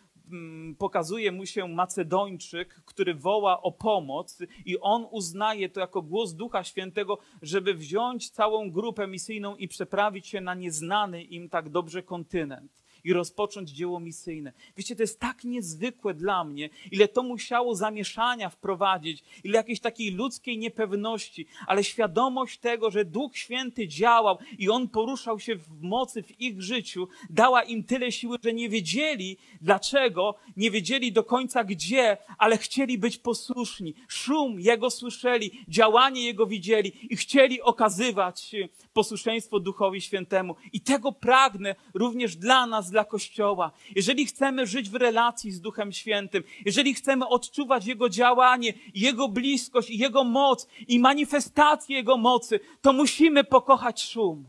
pokazuje 0.78 1.32
mu 1.32 1.46
się 1.46 1.68
Macedończyk, 1.68 2.74
który 2.84 3.14
woła 3.14 3.62
o 3.62 3.72
pomoc, 3.72 4.38
i 4.64 4.80
on 4.80 5.06
uznaje 5.10 5.68
to 5.68 5.80
jako 5.80 6.02
głos 6.02 6.34
Ducha 6.34 6.64
Świętego, 6.64 7.18
żeby 7.42 7.74
wziąć 7.74 8.30
całą 8.30 8.70
grupę 8.70 9.06
misyjną 9.06 9.56
i 9.56 9.68
przeprawić 9.68 10.26
się 10.26 10.40
na 10.40 10.54
nieznany 10.54 11.22
im 11.22 11.48
tak 11.48 11.68
dobrze 11.68 12.02
kontynent 12.02 12.80
i 13.04 13.12
rozpocząć 13.12 13.70
dzieło 13.70 14.00
misyjne. 14.00 14.52
Wiecie, 14.76 14.96
to 14.96 15.02
jest 15.02 15.20
tak 15.20 15.44
niezwykłe 15.44 16.14
dla 16.14 16.44
mnie, 16.44 16.70
ile 16.90 17.08
to 17.08 17.22
musiało 17.22 17.74
zamieszania 17.74 18.50
wprowadzić, 18.50 19.22
ile 19.44 19.56
jakiejś 19.56 19.80
takiej 19.80 20.10
ludzkiej 20.10 20.58
niepewności, 20.58 21.46
ale 21.66 21.84
świadomość 21.84 22.58
tego, 22.58 22.90
że 22.90 23.04
Duch 23.04 23.36
Święty 23.36 23.88
działał 23.88 24.38
i 24.58 24.70
On 24.70 24.88
poruszał 24.88 25.40
się 25.40 25.56
w 25.56 25.82
mocy 25.82 26.22
w 26.22 26.40
ich 26.40 26.62
życiu, 26.62 27.08
dała 27.30 27.62
im 27.62 27.84
tyle 27.84 28.12
siły, 28.12 28.38
że 28.44 28.52
nie 28.52 28.68
wiedzieli 28.68 29.36
dlaczego, 29.60 30.34
nie 30.56 30.70
wiedzieli 30.70 31.12
do 31.12 31.24
końca 31.24 31.64
gdzie, 31.64 32.16
ale 32.38 32.58
chcieli 32.58 32.98
być 32.98 33.18
posłuszni. 33.18 33.94
Szum 34.08 34.60
Jego 34.60 34.90
słyszeli, 34.90 35.50
działanie 35.68 36.24
Jego 36.24 36.46
widzieli 36.46 37.12
i 37.12 37.16
chcieli 37.16 37.62
okazywać 37.62 38.54
posłuszeństwo 38.92 39.60
Duchowi 39.60 40.00
Świętemu. 40.00 40.56
I 40.72 40.80
tego 40.80 41.12
pragnę 41.12 41.74
również 41.94 42.36
dla 42.36 42.66
nas, 42.66 42.89
dla 42.90 43.04
Kościoła. 43.04 43.72
Jeżeli 43.96 44.26
chcemy 44.26 44.66
żyć 44.66 44.90
w 44.90 44.94
relacji 44.94 45.50
z 45.50 45.60
Duchem 45.60 45.92
Świętym, 45.92 46.42
jeżeli 46.64 46.94
chcemy 46.94 47.28
odczuwać 47.28 47.86
Jego 47.86 48.08
działanie, 48.08 48.74
Jego 48.94 49.28
bliskość, 49.28 49.90
Jego 49.90 50.24
moc 50.24 50.66
i 50.88 51.00
manifestację 51.00 51.96
Jego 51.96 52.16
mocy, 52.16 52.60
to 52.80 52.92
musimy 52.92 53.44
pokochać 53.44 54.02
szum. 54.02 54.46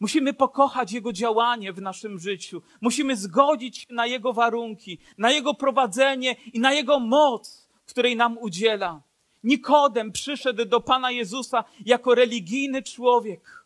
Musimy 0.00 0.32
pokochać 0.34 0.92
Jego 0.92 1.12
działanie 1.12 1.72
w 1.72 1.82
naszym 1.82 2.18
życiu. 2.18 2.62
Musimy 2.80 3.16
zgodzić 3.16 3.78
się 3.78 3.86
na 3.94 4.06
Jego 4.06 4.32
warunki, 4.32 4.98
na 5.18 5.30
Jego 5.30 5.54
prowadzenie 5.54 6.36
i 6.52 6.60
na 6.60 6.72
Jego 6.72 7.00
moc, 7.00 7.68
której 7.86 8.16
nam 8.16 8.38
udziela. 8.38 9.02
Nikodem 9.42 10.12
przyszedł 10.12 10.64
do 10.64 10.80
Pana 10.80 11.10
Jezusa 11.10 11.64
jako 11.86 12.14
religijny 12.14 12.82
człowiek, 12.82 13.61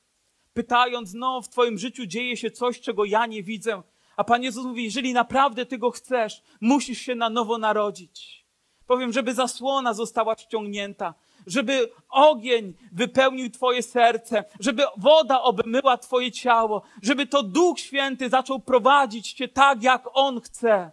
pytając: 0.57 1.14
No, 1.14 1.42
w 1.42 1.49
Twoim 1.49 1.79
życiu 1.79 2.07
dzieje 2.07 2.37
się 2.37 2.51
coś, 2.51 2.81
czego 2.81 3.05
ja 3.05 3.27
nie 3.27 3.42
widzę. 3.42 3.83
A 4.16 4.25
Pan 4.25 4.42
Jezus 4.42 4.64
mówi: 4.64 4.85
Jeżeli 4.85 5.12
naprawdę 5.12 5.66
Ty 5.66 5.79
go 5.79 5.90
chcesz, 5.90 6.42
musisz 6.61 6.99
się 6.99 7.14
na 7.14 7.31
nowo 7.31 7.59
narodzić. 7.59 8.47
Powiem, 8.87 9.13
żeby 9.13 9.35
zasłona 9.35 9.94
została 9.94 10.37
ściągnięta, 10.37 11.15
żeby 11.46 11.90
ogień 12.09 12.75
wypełnił 12.92 13.50
Twoje 13.50 13.83
serce, 13.83 14.44
żeby 14.61 14.83
woda 14.96 15.42
obmyła 15.42 15.98
Twoje 15.98 16.33
ciało, 16.33 16.83
żeby 17.02 17.27
to 17.27 17.42
Duch 17.42 17.81
Święty 17.81 18.29
zaczął 18.29 18.61
prowadzić 18.61 19.33
Cię 19.33 19.48
tak, 19.48 19.83
jak 19.83 20.09
On 20.13 20.40
chce. 20.40 20.90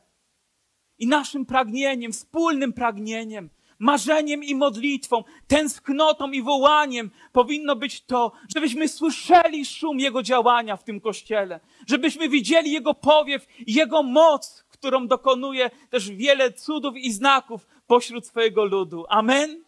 I 0.99 1.07
naszym 1.07 1.45
pragnieniem, 1.45 2.11
wspólnym 2.11 2.73
pragnieniem, 2.73 3.49
marzeniem 3.83 4.43
i 4.43 4.55
modlitwą, 4.55 5.23
tęsknotą 5.47 6.31
i 6.31 6.41
wołaniem 6.41 7.11
powinno 7.31 7.75
być 7.75 8.01
to, 8.01 8.31
żebyśmy 8.55 8.87
słyszeli 8.87 9.65
szum 9.65 9.99
Jego 9.99 10.23
działania 10.23 10.77
w 10.77 10.83
tym 10.83 11.01
kościele, 11.01 11.59
żebyśmy 11.87 12.29
widzieli 12.29 12.71
Jego 12.71 12.93
powiew 12.93 13.47
Jego 13.67 14.03
moc, 14.03 14.65
którą 14.69 15.07
dokonuje 15.07 15.69
też 15.89 16.11
wiele 16.11 16.51
cudów 16.51 16.97
i 16.97 17.11
znaków 17.11 17.67
pośród 17.87 18.27
swojego 18.27 18.65
ludu. 18.65 19.05
Amen. 19.09 19.63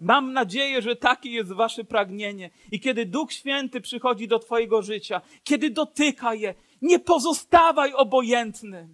Mam 0.00 0.32
nadzieję, 0.32 0.82
że 0.82 0.96
takie 0.96 1.30
jest 1.30 1.52
wasze 1.52 1.84
pragnienie. 1.84 2.50
I 2.72 2.80
kiedy 2.80 3.06
Duch 3.06 3.32
Święty 3.32 3.80
przychodzi 3.80 4.28
do 4.28 4.38
twojego 4.38 4.82
życia, 4.82 5.20
kiedy 5.44 5.70
dotyka 5.70 6.34
je, 6.34 6.54
nie 6.82 6.98
pozostawaj 6.98 7.92
obojętny. 7.92 8.88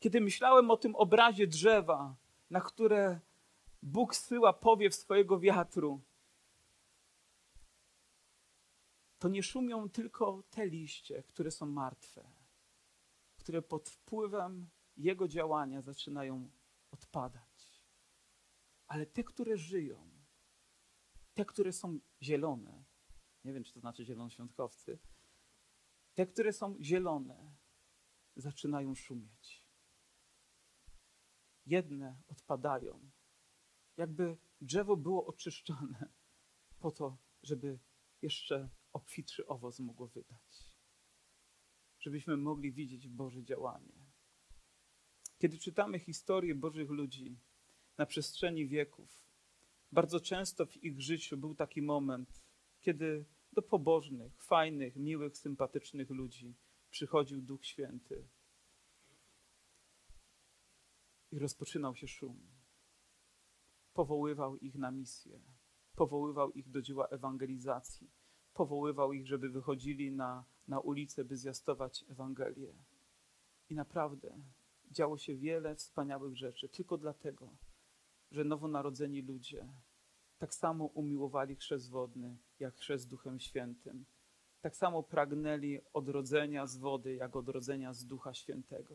Kiedy 0.00 0.20
myślałem 0.20 0.70
o 0.70 0.76
tym 0.76 0.96
obrazie 0.96 1.46
drzewa, 1.46 2.14
na 2.50 2.60
które 2.60 3.20
Bóg 3.82 4.14
syła 4.14 4.52
powiew 4.52 4.94
swojego 4.94 5.40
wiatru, 5.40 6.00
to 9.18 9.28
nie 9.28 9.42
szumią 9.42 9.88
tylko 9.88 10.42
te 10.50 10.66
liście, 10.66 11.22
które 11.22 11.50
są 11.50 11.66
martwe, 11.66 12.30
które 13.36 13.62
pod 13.62 13.88
wpływem 13.88 14.68
Jego 14.96 15.28
działania 15.28 15.82
zaczynają 15.82 16.50
odpadać. 16.90 17.82
Ale 18.86 19.06
te, 19.06 19.24
które 19.24 19.56
żyją, 19.56 20.10
te, 21.34 21.44
które 21.44 21.72
są 21.72 21.98
zielone, 22.22 22.84
nie 23.44 23.52
wiem, 23.52 23.64
czy 23.64 23.72
to 23.72 23.80
znaczy 23.80 24.04
zielonoświątkowcy, 24.04 24.98
te, 26.14 26.26
które 26.26 26.52
są 26.52 26.76
zielone, 26.80 27.56
zaczynają 28.36 28.94
szumieć. 28.94 29.67
Jedne 31.68 32.16
odpadają, 32.28 33.10
jakby 33.96 34.36
drzewo 34.60 34.96
było 34.96 35.26
oczyszczone 35.26 36.08
po 36.82 36.90
to, 36.90 37.18
żeby 37.42 37.78
jeszcze 38.22 38.68
obfitszy 38.92 39.46
owoc 39.46 39.80
mogło 39.80 40.08
wydać. 40.08 40.64
Żebyśmy 42.00 42.36
mogli 42.36 42.72
widzieć 42.72 43.08
Boże 43.08 43.44
działanie. 43.44 43.92
Kiedy 45.38 45.58
czytamy 45.58 45.98
historię 45.98 46.54
Bożych 46.54 46.90
ludzi 46.90 47.38
na 47.98 48.06
przestrzeni 48.06 48.66
wieków, 48.66 49.26
bardzo 49.92 50.20
często 50.20 50.66
w 50.66 50.76
ich 50.76 51.00
życiu 51.00 51.36
był 51.36 51.54
taki 51.54 51.82
moment, 51.82 52.44
kiedy 52.80 53.24
do 53.52 53.62
pobożnych, 53.62 54.42
fajnych, 54.42 54.96
miłych, 54.96 55.36
sympatycznych 55.36 56.10
ludzi 56.10 56.54
przychodził 56.90 57.42
Duch 57.42 57.66
Święty 57.66 58.28
i 61.32 61.38
rozpoczynał 61.38 61.96
się 61.96 62.08
szum. 62.08 62.40
Powoływał 63.92 64.56
ich 64.56 64.74
na 64.74 64.90
misję, 64.90 65.40
powoływał 65.94 66.50
ich 66.50 66.70
do 66.70 66.82
dzieła 66.82 67.06
ewangelizacji, 67.06 68.10
powoływał 68.54 69.12
ich, 69.12 69.26
żeby 69.26 69.48
wychodzili 69.48 70.12
na, 70.12 70.44
na 70.68 70.80
ulicę, 70.80 71.24
by 71.24 71.36
zjastować 71.36 72.04
Ewangelię. 72.08 72.74
I 73.70 73.74
naprawdę 73.74 74.40
działo 74.90 75.18
się 75.18 75.36
wiele 75.36 75.74
wspaniałych 75.74 76.36
rzeczy, 76.36 76.68
tylko 76.68 76.98
dlatego, 76.98 77.48
że 78.30 78.44
nowonarodzeni 78.44 79.22
ludzie 79.22 79.68
tak 80.38 80.54
samo 80.54 80.84
umiłowali 80.84 81.56
chrzest 81.56 81.90
wodny, 81.90 82.36
jak 82.60 82.74
chrzest 82.74 83.08
Duchem 83.08 83.40
Świętym. 83.40 84.04
Tak 84.60 84.76
samo 84.76 85.02
pragnęli 85.02 85.80
odrodzenia 85.92 86.66
z 86.66 86.76
wody, 86.76 87.14
jak 87.14 87.36
odrodzenia 87.36 87.92
z 87.92 88.06
Ducha 88.06 88.34
Świętego. 88.34 88.94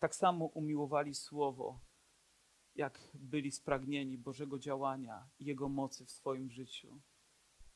Tak 0.00 0.14
samo 0.14 0.44
umiłowali 0.44 1.14
Słowo, 1.14 1.80
jak 2.74 3.10
byli 3.14 3.52
spragnieni 3.52 4.18
Bożego 4.18 4.58
działania 4.58 5.28
i 5.38 5.44
Jego 5.44 5.68
mocy 5.68 6.06
w 6.06 6.10
swoim 6.10 6.50
życiu. 6.50 7.00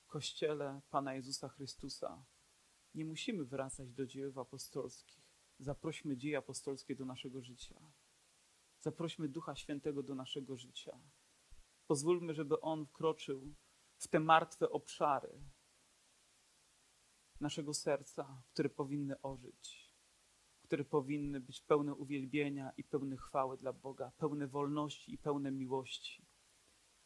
Kościele 0.07 0.81
Pana 0.91 1.14
Jezusa 1.14 1.49
Chrystusa 1.49 2.25
nie 2.95 3.05
musimy 3.05 3.45
wracać 3.45 3.93
do 3.93 4.07
dziejów 4.07 4.39
apostolskich. 4.39 5.25
Zaprośmy 5.59 6.16
dzieje 6.16 6.39
apostolskie 6.39 6.97
do 6.97 7.05
naszego 7.05 7.43
życia. 7.43 7.81
Zaprośmy 8.81 9.29
Ducha 9.29 9.55
Świętego 9.55 10.03
do 10.03 10.14
naszego 10.14 10.57
życia. 10.57 10.99
Pozwólmy, 11.87 12.35
żeby 12.35 12.61
On 12.61 12.87
wkroczył 12.87 13.55
w 13.97 14.09
te 14.09 14.20
martwe 14.20 14.70
obszary 14.70 15.41
naszego 17.41 17.75
serca, 17.75 18.43
które 18.49 18.68
powinny 18.68 19.20
ożyć, 19.22 19.84
które 20.64 20.84
powinny 20.84 21.40
być 21.40 21.60
pełne 21.60 21.94
uwielbienia 21.94 22.72
i 22.76 22.84
pełne 22.84 23.16
chwały 23.16 23.58
dla 23.58 23.72
Boga, 23.72 24.12
pełne 24.18 24.46
wolności 24.46 25.14
i 25.14 25.18
pełne 25.18 25.50
miłości. 25.50 26.26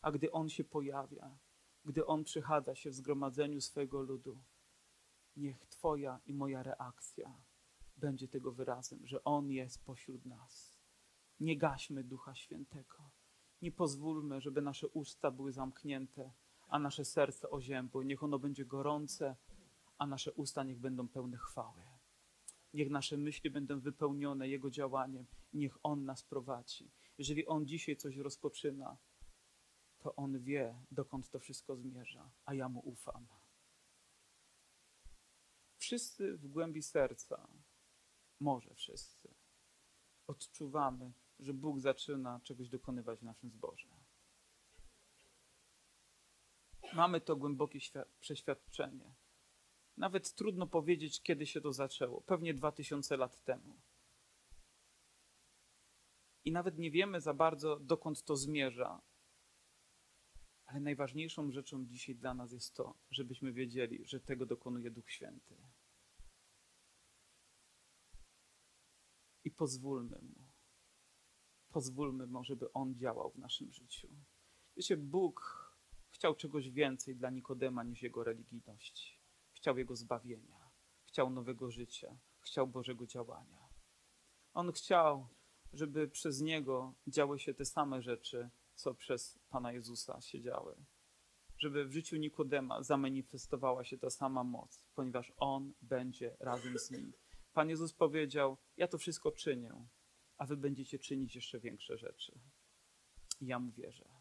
A 0.01 0.13
gdy 0.13 0.33
On 0.33 0.49
się 0.49 0.65
pojawia, 0.65 1.39
gdy 1.85 2.07
On 2.07 2.25
przychadza 2.25 2.75
się 2.75 2.91
w 2.91 2.95
zgromadzeniu 2.95 3.61
swojego 3.61 4.03
ludu, 4.03 4.39
niech 5.37 5.67
Twoja 5.67 6.21
i 6.27 6.35
moja 6.35 6.63
reakcja 6.63 7.43
będzie 7.97 8.29
tego 8.29 8.53
wyrazem, 8.53 9.07
że 9.07 9.25
On 9.25 9.51
jest 9.51 9.85
pośród 9.85 10.25
nas. 10.25 10.79
Nie 11.41 11.59
gaśmy 11.59 12.05
Ducha 12.05 12.35
Świętego. 12.35 13.11
Nie 13.63 13.73
pozwólmy, 13.73 14.41
żeby 14.41 14.63
nasze 14.63 14.89
usta 14.89 15.31
były 15.31 15.53
zamknięte, 15.53 16.33
a 16.69 16.79
nasze 16.79 17.05
serce 17.05 17.51
oziębło. 17.51 18.03
Niech 18.03 18.23
ono 18.23 18.39
będzie 18.39 18.65
gorące, 18.65 19.37
a 19.99 20.07
nasze 20.07 20.33
usta 20.33 20.65
niech 20.65 20.79
będą 20.79 21.09
pełne 21.09 21.37
chwały. 21.37 21.98
Niech 22.75 22.91
nasze 22.91 23.17
myśli 23.17 23.51
będą 23.51 23.81
wypełnione 23.81 24.49
Jego 24.49 24.71
działaniem. 24.71 25.27
Niech 25.53 25.79
On 25.83 26.05
nas 26.05 26.23
prowadzi. 26.23 26.91
Jeżeli 27.19 27.47
On 27.47 27.67
dzisiaj 27.67 27.97
coś 27.97 28.17
rozpoczyna, 28.17 28.97
to 29.99 30.17
On 30.17 30.41
wie, 30.41 30.83
dokąd 30.91 31.31
to 31.31 31.39
wszystko 31.39 31.77
zmierza, 31.77 32.31
a 32.45 32.55
ja 32.55 32.69
Mu 32.69 32.81
ufam. 32.81 33.27
Wszyscy 35.77 36.37
w 36.37 36.49
głębi 36.49 36.83
serca, 36.83 37.49
może 38.41 38.75
wszyscy, 38.75 39.35
odczuwamy, 40.27 41.13
że 41.39 41.55
Bóg 41.55 41.81
zaczyna 41.81 42.41
czegoś 42.45 42.69
dokonywać 42.69 43.19
w 43.19 43.23
naszym 43.23 43.51
zborze. 43.51 43.89
Mamy 46.93 47.21
to 47.21 47.37
głębokie 47.37 47.79
przeświadczenie. 48.21 49.15
Nawet 49.99 50.35
trudno 50.35 50.67
powiedzieć, 50.67 51.23
kiedy 51.23 51.47
się 51.47 51.61
to 51.61 51.73
zaczęło. 51.73 52.21
Pewnie 52.21 52.55
dwa 52.55 52.73
tysiące 52.73 53.17
lat 53.17 53.45
temu. 53.45 53.81
I 56.45 56.53
nawet 56.53 56.79
nie 56.79 56.91
wiemy 56.91 57.21
za 57.21 57.35
bardzo, 57.35 57.81
dokąd 57.81 58.23
to 58.23 58.37
zmierza, 58.37 59.03
ale 60.67 60.81
najważniejszą 60.81 61.51
rzeczą 61.51 61.87
dzisiaj 61.87 62.15
dla 62.15 62.35
nas 62.35 62.53
jest 62.53 62.75
to, 62.75 62.95
żebyśmy 63.11 63.53
wiedzieli, 63.53 64.05
że 64.05 64.21
tego 64.21 64.47
dokonuje 64.47 64.91
Duch 64.91 65.11
Święty. 65.11 65.57
I 69.45 69.51
pozwólmy 69.51 70.19
Mu, 70.23 70.45
pozwólmy 71.69 72.27
Mu, 72.27 72.45
żeby 72.45 72.73
On 72.73 72.95
działał 72.97 73.31
w 73.31 73.39
naszym 73.39 73.73
życiu. 73.73 74.09
Wiecie, 74.77 74.97
Bóg 74.97 75.69
chciał 76.11 76.35
czegoś 76.35 76.71
więcej 76.71 77.17
dla 77.17 77.31
Nikodema 77.31 77.85
niż 77.85 78.03
jego 78.03 78.25
religijności. 78.25 79.18
Chciał 79.59 79.79
jego 79.79 79.97
zbawienia, 79.97 80.71
chciał 81.05 81.31
nowego 81.31 81.71
życia, 81.71 82.19
chciał 82.41 82.67
Bożego 82.67 83.07
działania. 83.07 83.69
On 84.55 84.73
chciał, 84.73 85.29
żeby 85.73 86.09
przez 86.09 86.41
niego 86.41 86.95
działy 87.07 87.39
się 87.39 87.55
te 87.55 87.65
same 87.65 88.03
rzeczy, 88.03 88.51
co 88.75 88.95
przez 88.95 89.39
Pana 89.49 89.73
Jezusa 89.73 90.21
się 90.21 90.41
działy. 90.41 90.77
Żeby 91.59 91.85
w 91.85 91.93
życiu 91.93 92.17
Nikodema 92.17 92.83
zamanifestowała 92.83 93.85
się 93.85 93.99
ta 93.99 94.11
sama 94.11 94.45
moc, 94.45 94.85
ponieważ 94.95 95.33
On 95.37 95.73
będzie 95.83 96.37
razem 96.41 96.79
z 96.79 96.91
nim. 96.91 97.13
Pan 97.53 97.69
Jezus 97.69 97.93
powiedział: 97.93 98.57
Ja 98.77 98.89
to 98.89 98.99
wszystko 98.99 99.33
czynię, 99.33 99.87
a 100.37 100.47
wy 100.47 100.57
będziecie 100.57 100.99
czynić 100.99 101.35
jeszcze 101.35 101.61
większe 101.61 101.99
rzeczy. 101.99 102.41
I 103.41 103.47
ja 103.47 103.59
mu 103.59 103.73
wierzę. 103.73 104.18